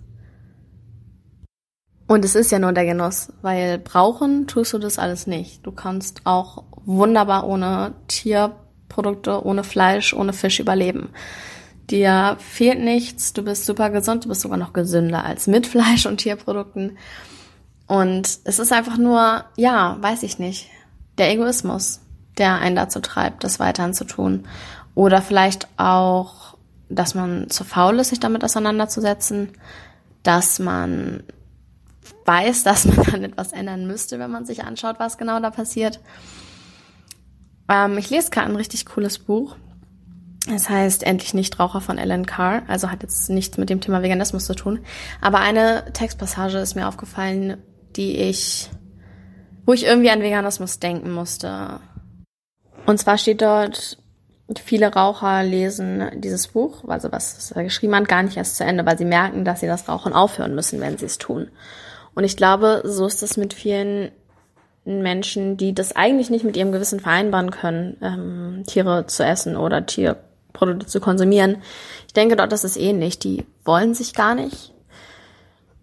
Und 2.06 2.24
es 2.24 2.34
ist 2.34 2.52
ja 2.52 2.58
nur 2.58 2.72
der 2.72 2.84
Genuss, 2.84 3.32
weil 3.40 3.78
brauchen 3.78 4.46
tust 4.46 4.72
du 4.72 4.78
das 4.78 4.98
alles 4.98 5.26
nicht. 5.26 5.64
Du 5.64 5.72
kannst 5.72 6.20
auch 6.24 6.64
wunderbar 6.84 7.46
ohne 7.46 7.94
Tierprodukte, 8.08 9.44
ohne 9.44 9.64
Fleisch, 9.64 10.12
ohne 10.12 10.34
Fisch 10.34 10.60
überleben. 10.60 11.10
Dir 11.90 12.36
fehlt 12.40 12.80
nichts, 12.80 13.32
du 13.32 13.42
bist 13.42 13.66
super 13.66 13.90
gesund, 13.90 14.24
du 14.24 14.28
bist 14.28 14.42
sogar 14.42 14.58
noch 14.58 14.72
gesünder 14.72 15.24
als 15.24 15.46
mit 15.46 15.66
Fleisch 15.66 16.06
und 16.06 16.18
Tierprodukten. 16.18 16.98
Und 17.86 18.38
es 18.44 18.58
ist 18.58 18.72
einfach 18.72 18.96
nur, 18.96 19.44
ja, 19.56 19.96
weiß 20.00 20.22
ich 20.22 20.38
nicht, 20.38 20.68
der 21.18 21.30
Egoismus, 21.30 22.00
der 22.38 22.54
einen 22.56 22.76
dazu 22.76 23.00
treibt, 23.00 23.44
das 23.44 23.60
weiterhin 23.60 23.94
zu 23.94 24.04
tun. 24.04 24.46
Oder 24.94 25.22
vielleicht 25.22 25.68
auch, 25.76 26.56
dass 26.88 27.14
man 27.14 27.50
zu 27.50 27.64
faul 27.64 27.98
ist, 27.98 28.10
sich 28.10 28.20
damit 28.20 28.44
auseinanderzusetzen, 28.44 29.50
dass 30.22 30.58
man 30.58 31.22
weiß, 32.24 32.62
dass 32.64 32.84
man 32.84 33.04
dann 33.04 33.24
etwas 33.24 33.52
ändern 33.52 33.86
müsste, 33.86 34.18
wenn 34.18 34.30
man 34.30 34.46
sich 34.46 34.64
anschaut, 34.64 34.96
was 34.98 35.18
genau 35.18 35.40
da 35.40 35.50
passiert. 35.50 36.00
Ähm, 37.68 37.98
ich 37.98 38.10
lese 38.10 38.30
gerade 38.30 38.48
ein 38.48 38.56
richtig 38.56 38.86
cooles 38.86 39.18
Buch. 39.18 39.56
Es 40.52 40.68
heißt 40.68 41.04
Endlich 41.04 41.32
Nichtraucher 41.32 41.80
von 41.80 41.96
Ellen 41.96 42.26
Carr, 42.26 42.62
also 42.68 42.90
hat 42.90 43.02
jetzt 43.02 43.30
nichts 43.30 43.56
mit 43.56 43.70
dem 43.70 43.80
Thema 43.80 44.02
Veganismus 44.02 44.44
zu 44.44 44.54
tun. 44.54 44.80
Aber 45.22 45.38
eine 45.38 45.90
Textpassage 45.94 46.58
ist 46.58 46.74
mir 46.74 46.86
aufgefallen, 46.86 47.62
die 47.96 48.18
ich, 48.18 48.70
wo 49.64 49.72
ich 49.72 49.86
irgendwie 49.86 50.10
an 50.10 50.20
Veganismus 50.20 50.80
denken 50.80 51.12
musste. 51.12 51.80
Und 52.84 52.98
zwar 52.98 53.16
steht 53.16 53.40
dort, 53.40 53.96
viele 54.62 54.92
Raucher 54.92 55.42
lesen 55.42 56.10
dieses 56.16 56.48
Buch, 56.48 56.86
also 56.86 57.10
was 57.10 57.50
er 57.52 57.64
geschrieben 57.64 57.94
hat, 57.96 58.08
gar 58.08 58.22
nicht 58.22 58.36
erst 58.36 58.56
zu 58.56 58.64
Ende, 58.64 58.84
weil 58.84 58.98
sie 58.98 59.06
merken, 59.06 59.46
dass 59.46 59.60
sie 59.60 59.66
das 59.66 59.88
Rauchen 59.88 60.12
aufhören 60.12 60.54
müssen, 60.54 60.80
wenn 60.80 60.98
sie 60.98 61.06
es 61.06 61.16
tun. 61.16 61.48
Und 62.14 62.24
ich 62.24 62.36
glaube, 62.36 62.82
so 62.84 63.06
ist 63.06 63.22
es 63.22 63.36
mit 63.36 63.54
vielen 63.54 64.10
Menschen, 64.84 65.56
die 65.56 65.74
das 65.74 65.96
eigentlich 65.96 66.30
nicht 66.30 66.44
mit 66.44 66.56
ihrem 66.56 66.72
Gewissen 66.72 67.00
vereinbaren 67.00 67.50
können, 67.50 67.96
ähm, 68.02 68.64
Tiere 68.66 69.06
zu 69.06 69.24
essen 69.24 69.56
oder 69.56 69.86
Tierprodukte 69.86 70.86
zu 70.86 71.00
konsumieren. 71.00 71.56
Ich 72.06 72.12
denke 72.12 72.36
dort, 72.36 72.52
das 72.52 72.64
ist 72.64 72.76
ähnlich. 72.76 73.18
Die 73.18 73.44
wollen 73.64 73.94
sich 73.94 74.14
gar 74.14 74.34
nicht 74.34 74.74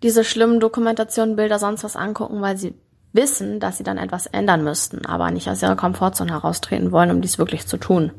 diese 0.03 0.23
schlimmen 0.23 0.59
Dokumentationen, 0.59 1.35
Bilder, 1.35 1.59
sonst 1.59 1.83
was 1.83 1.95
angucken, 1.95 2.41
weil 2.41 2.57
sie 2.57 2.73
wissen, 3.13 3.59
dass 3.59 3.77
sie 3.77 3.83
dann 3.83 3.97
etwas 3.97 4.25
ändern 4.25 4.63
müssten, 4.63 5.05
aber 5.05 5.31
nicht 5.31 5.49
aus 5.49 5.61
ihrer 5.61 5.75
Komfortzone 5.75 6.31
heraustreten 6.31 6.91
wollen, 6.91 7.11
um 7.11 7.21
dies 7.21 7.37
wirklich 7.37 7.67
zu 7.67 7.77
tun. 7.77 8.11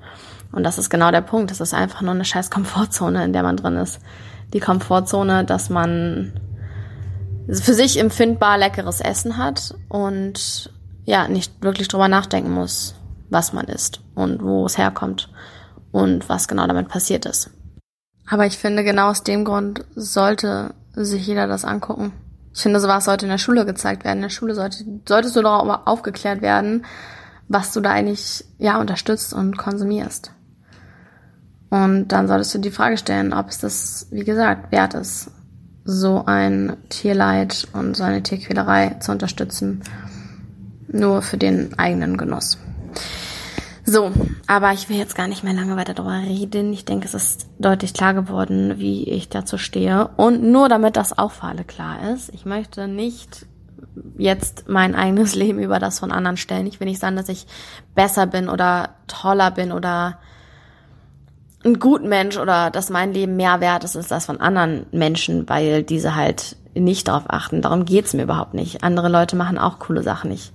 Und 0.52 0.64
das 0.64 0.78
ist 0.78 0.90
genau 0.90 1.10
der 1.10 1.22
Punkt. 1.22 1.50
Das 1.50 1.60
ist 1.60 1.74
einfach 1.74 2.02
nur 2.02 2.12
eine 2.12 2.24
scheiß 2.24 2.50
Komfortzone, 2.50 3.24
in 3.24 3.32
der 3.32 3.42
man 3.42 3.56
drin 3.56 3.76
ist. 3.76 4.00
Die 4.52 4.60
Komfortzone, 4.60 5.44
dass 5.44 5.70
man 5.70 6.34
für 7.50 7.74
sich 7.74 7.98
empfindbar 7.98 8.58
leckeres 8.58 9.00
Essen 9.00 9.36
hat 9.36 9.74
und 9.88 10.72
ja, 11.04 11.28
nicht 11.28 11.62
wirklich 11.62 11.88
drüber 11.88 12.08
nachdenken 12.08 12.52
muss, 12.52 12.94
was 13.30 13.52
man 13.52 13.66
isst 13.66 14.00
und 14.14 14.42
wo 14.42 14.64
es 14.66 14.78
herkommt 14.78 15.28
und 15.90 16.28
was 16.28 16.48
genau 16.48 16.66
damit 16.66 16.88
passiert 16.88 17.26
ist. 17.26 17.50
Aber 18.28 18.46
ich 18.46 18.56
finde, 18.56 18.84
genau 18.84 19.10
aus 19.10 19.24
dem 19.24 19.44
Grund 19.44 19.84
sollte 19.94 20.74
sich 20.94 21.26
jeder 21.26 21.46
das 21.46 21.64
angucken. 21.64 22.12
Ich 22.54 22.60
finde, 22.60 22.80
sowas 22.80 23.06
sollte 23.06 23.26
in 23.26 23.30
der 23.30 23.38
Schule 23.38 23.64
gezeigt 23.64 24.04
werden. 24.04 24.18
In 24.18 24.22
der 24.22 24.28
Schule 24.28 24.54
sollte, 24.54 24.84
solltest 25.08 25.34
du 25.36 25.42
darüber 25.42 25.88
aufgeklärt 25.88 26.42
werden, 26.42 26.84
was 27.48 27.72
du 27.72 27.80
da 27.80 27.90
eigentlich, 27.90 28.44
ja, 28.58 28.78
unterstützt 28.78 29.32
und 29.32 29.56
konsumierst. 29.56 30.32
Und 31.70 32.08
dann 32.08 32.28
solltest 32.28 32.54
du 32.54 32.58
die 32.58 32.70
Frage 32.70 32.98
stellen, 32.98 33.32
ob 33.32 33.48
es 33.48 33.58
das, 33.58 34.06
wie 34.10 34.24
gesagt, 34.24 34.70
wert 34.72 34.94
ist, 34.94 35.30
so 35.84 36.24
ein 36.26 36.76
Tierleid 36.88 37.68
und 37.72 37.96
so 37.96 38.04
eine 38.04 38.22
Tierquälerei 38.22 38.96
zu 39.00 39.12
unterstützen, 39.12 39.82
nur 40.88 41.22
für 41.22 41.38
den 41.38 41.78
eigenen 41.78 42.16
Genuss. 42.16 42.58
So, 43.84 44.12
aber 44.46 44.72
ich 44.72 44.88
will 44.88 44.96
jetzt 44.96 45.16
gar 45.16 45.26
nicht 45.26 45.42
mehr 45.42 45.54
lange 45.54 45.76
weiter 45.76 45.94
darüber 45.94 46.18
reden. 46.18 46.72
Ich 46.72 46.84
denke, 46.84 47.06
es 47.06 47.14
ist 47.14 47.48
deutlich 47.58 47.94
klar 47.94 48.14
geworden, 48.14 48.74
wie 48.78 49.08
ich 49.08 49.28
dazu 49.28 49.58
stehe. 49.58 50.08
Und 50.16 50.42
nur 50.42 50.68
damit 50.68 50.96
das 50.96 51.18
auch 51.18 51.32
für 51.32 51.48
alle 51.48 51.64
klar 51.64 52.12
ist, 52.12 52.32
ich 52.32 52.44
möchte 52.44 52.86
nicht 52.86 53.46
jetzt 54.16 54.68
mein 54.68 54.94
eigenes 54.94 55.34
Leben 55.34 55.58
über 55.58 55.80
das 55.80 55.98
von 55.98 56.12
anderen 56.12 56.36
stellen. 56.36 56.66
Ich 56.66 56.78
will 56.78 56.86
nicht 56.86 57.00
sagen, 57.00 57.16
dass 57.16 57.28
ich 57.28 57.46
besser 57.96 58.26
bin 58.26 58.48
oder 58.48 58.90
toller 59.08 59.50
bin 59.50 59.72
oder 59.72 60.18
ein 61.64 61.78
gut 61.78 62.04
Mensch 62.04 62.36
oder 62.36 62.70
dass 62.70 62.90
mein 62.90 63.12
Leben 63.12 63.36
mehr 63.36 63.60
wert 63.60 63.84
ist 63.84 63.96
als 63.96 64.08
das 64.08 64.26
von 64.26 64.40
anderen 64.40 64.86
Menschen, 64.90 65.48
weil 65.48 65.82
diese 65.82 66.14
halt 66.14 66.56
nicht 66.74 67.08
darauf 67.08 67.24
achten. 67.28 67.62
Darum 67.62 67.84
geht's 67.84 68.14
mir 68.14 68.24
überhaupt 68.24 68.54
nicht. 68.54 68.82
Andere 68.82 69.08
Leute 69.08 69.36
machen 69.36 69.58
auch 69.58 69.78
coole 69.78 70.02
Sachen. 70.02 70.30
Ich 70.30 70.52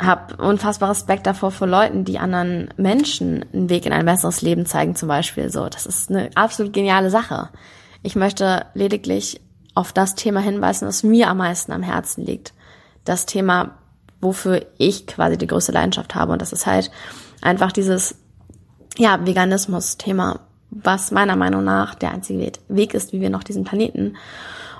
habe 0.00 0.36
unfassbar 0.36 0.90
Respekt 0.90 1.26
davor 1.26 1.50
vor 1.50 1.66
Leuten, 1.66 2.04
die 2.04 2.18
anderen 2.18 2.68
Menschen 2.76 3.44
einen 3.52 3.70
Weg 3.70 3.86
in 3.86 3.92
ein 3.92 4.06
besseres 4.06 4.42
Leben 4.42 4.66
zeigen, 4.66 4.96
zum 4.96 5.08
Beispiel. 5.08 5.50
So, 5.50 5.68
das 5.68 5.86
ist 5.86 6.10
eine 6.10 6.30
absolut 6.34 6.72
geniale 6.72 7.10
Sache. 7.10 7.48
Ich 8.02 8.16
möchte 8.16 8.66
lediglich 8.74 9.40
auf 9.74 9.92
das 9.92 10.14
Thema 10.14 10.40
hinweisen, 10.40 10.86
was 10.86 11.02
mir 11.02 11.28
am 11.28 11.38
meisten 11.38 11.72
am 11.72 11.82
Herzen 11.82 12.24
liegt. 12.24 12.52
Das 13.04 13.26
Thema, 13.26 13.76
wofür 14.20 14.66
ich 14.78 15.06
quasi 15.06 15.38
die 15.38 15.46
größte 15.46 15.72
Leidenschaft 15.72 16.14
habe. 16.14 16.32
Und 16.32 16.42
das 16.42 16.52
ist 16.52 16.66
halt 16.66 16.90
einfach 17.40 17.72
dieses 17.72 18.16
ja, 18.96 19.24
Veganismus-Thema, 19.24 20.40
was 20.70 21.10
meiner 21.10 21.36
Meinung 21.36 21.64
nach 21.64 21.94
der 21.94 22.12
einzige 22.12 22.52
Weg 22.68 22.94
ist, 22.94 23.12
wie 23.12 23.20
wir 23.20 23.30
noch 23.30 23.44
diesen 23.44 23.64
Planeten 23.64 24.16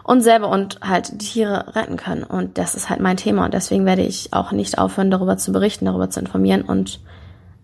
und 0.03 0.21
selber 0.21 0.49
und 0.49 0.81
halt 0.83 1.13
die 1.13 1.27
Tiere 1.27 1.75
retten 1.75 1.97
können. 1.97 2.25
Und 2.25 2.59
das 2.59 2.75
ist 2.75 2.91
halt 2.91 3.01
mein 3.01 3.17
Thema 3.17 3.45
und 3.47 3.55
deswegen 3.55 3.87
werde 3.87 4.03
ich 4.03 4.33
auch 4.33 4.53
nicht 4.53 4.79
aufhören, 4.79 5.11
darüber 5.11 5.37
zu 5.37 5.53
berichten, 5.53 5.87
darüber 5.87 6.11
zu 6.11 6.21
informieren 6.21 6.63
und 6.63 7.01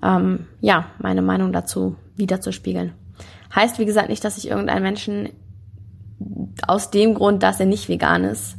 ähm, 0.02 0.46
ja, 0.60 0.86
meine 0.98 1.22
Meinung 1.22 1.52
dazu 1.52 1.96
wiederzuspiegeln. 2.16 2.92
Heißt, 3.54 3.78
wie 3.78 3.84
gesagt, 3.84 4.08
nicht, 4.08 4.24
dass 4.24 4.38
ich 4.38 4.48
irgendeinen 4.48 4.82
Menschen 4.82 5.28
aus 6.66 6.90
dem 6.90 7.14
Grund, 7.14 7.42
dass 7.42 7.60
er 7.60 7.66
nicht 7.66 7.88
vegan 7.88 8.24
ist, 8.24 8.56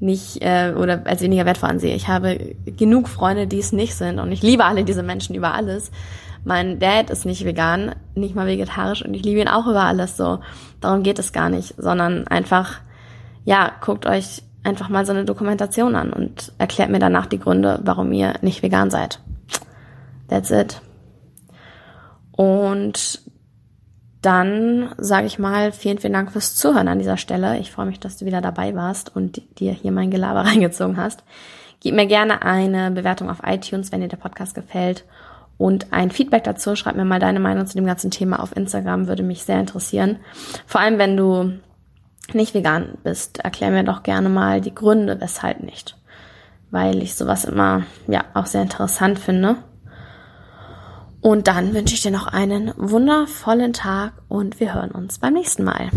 nicht 0.00 0.42
äh, 0.42 0.74
oder 0.76 1.02
als 1.06 1.22
weniger 1.22 1.44
wertvoll 1.44 1.70
ansehe. 1.70 1.94
Ich 1.94 2.08
habe 2.08 2.54
genug 2.64 3.08
Freunde, 3.08 3.46
die 3.46 3.58
es 3.58 3.72
nicht 3.72 3.94
sind 3.94 4.18
und 4.20 4.30
ich 4.32 4.42
liebe 4.42 4.64
alle 4.64 4.84
diese 4.84 5.02
Menschen 5.02 5.34
über 5.34 5.54
alles. 5.54 5.90
Mein 6.44 6.78
Dad 6.78 7.10
ist 7.10 7.26
nicht 7.26 7.44
vegan, 7.44 7.94
nicht 8.14 8.34
mal 8.34 8.46
vegetarisch 8.46 9.04
und 9.04 9.14
ich 9.14 9.24
liebe 9.24 9.40
ihn 9.40 9.48
auch 9.48 9.66
über 9.66 9.82
alles 9.82 10.16
so. 10.16 10.40
Darum 10.80 11.02
geht 11.02 11.18
es 11.18 11.32
gar 11.32 11.48
nicht, 11.48 11.74
sondern 11.76 12.26
einfach, 12.26 12.80
ja, 13.44 13.72
guckt 13.80 14.06
euch 14.06 14.42
einfach 14.64 14.88
mal 14.88 15.06
so 15.06 15.12
eine 15.12 15.24
Dokumentation 15.24 15.94
an 15.94 16.12
und 16.12 16.52
erklärt 16.58 16.90
mir 16.90 16.98
danach 16.98 17.26
die 17.26 17.38
Gründe, 17.38 17.80
warum 17.82 18.12
ihr 18.12 18.34
nicht 18.42 18.62
vegan 18.62 18.90
seid. 18.90 19.20
That's 20.28 20.50
it. 20.50 20.80
Und 22.32 23.20
dann 24.20 24.94
sage 24.98 25.26
ich 25.26 25.38
mal 25.38 25.72
vielen, 25.72 25.98
vielen 25.98 26.12
Dank 26.12 26.32
fürs 26.32 26.54
Zuhören 26.56 26.88
an 26.88 26.98
dieser 26.98 27.16
Stelle. 27.16 27.58
Ich 27.58 27.70
freue 27.70 27.86
mich, 27.86 28.00
dass 28.00 28.16
du 28.16 28.26
wieder 28.26 28.40
dabei 28.40 28.74
warst 28.74 29.14
und 29.14 29.40
dir 29.58 29.72
hier 29.72 29.92
mein 29.92 30.10
Gelaber 30.10 30.40
reingezogen 30.44 30.96
hast. 30.96 31.24
Gib 31.80 31.94
mir 31.94 32.06
gerne 32.06 32.42
eine 32.42 32.90
Bewertung 32.90 33.30
auf 33.30 33.42
iTunes, 33.44 33.92
wenn 33.92 34.00
dir 34.00 34.08
der 34.08 34.16
Podcast 34.16 34.54
gefällt 34.54 35.04
und 35.58 35.92
ein 35.92 36.10
Feedback 36.10 36.44
dazu. 36.44 36.76
Schreib 36.76 36.96
mir 36.96 37.04
mal 37.04 37.20
deine 37.20 37.40
Meinung 37.40 37.66
zu 37.66 37.76
dem 37.76 37.86
ganzen 37.86 38.10
Thema 38.10 38.40
auf 38.40 38.56
Instagram, 38.56 39.08
würde 39.08 39.22
mich 39.22 39.42
sehr 39.42 39.60
interessieren. 39.60 40.18
Vor 40.66 40.80
allem, 40.80 40.98
wenn 40.98 41.16
du 41.16 41.58
nicht 42.32 42.54
vegan 42.54 42.96
bist, 43.02 43.40
erklär 43.40 43.70
mir 43.70 43.84
doch 43.84 44.02
gerne 44.02 44.28
mal 44.28 44.60
die 44.60 44.74
Gründe, 44.74 45.20
weshalb 45.20 45.60
nicht. 45.60 45.96
Weil 46.70 47.02
ich 47.02 47.14
sowas 47.14 47.44
immer, 47.44 47.82
ja, 48.06 48.24
auch 48.34 48.46
sehr 48.46 48.62
interessant 48.62 49.18
finde. 49.18 49.56
Und 51.20 51.48
dann 51.48 51.74
wünsche 51.74 51.94
ich 51.94 52.02
dir 52.02 52.12
noch 52.12 52.28
einen 52.28 52.72
wundervollen 52.76 53.72
Tag 53.72 54.12
und 54.28 54.60
wir 54.60 54.74
hören 54.74 54.92
uns 54.92 55.18
beim 55.18 55.32
nächsten 55.32 55.64
Mal. 55.64 55.90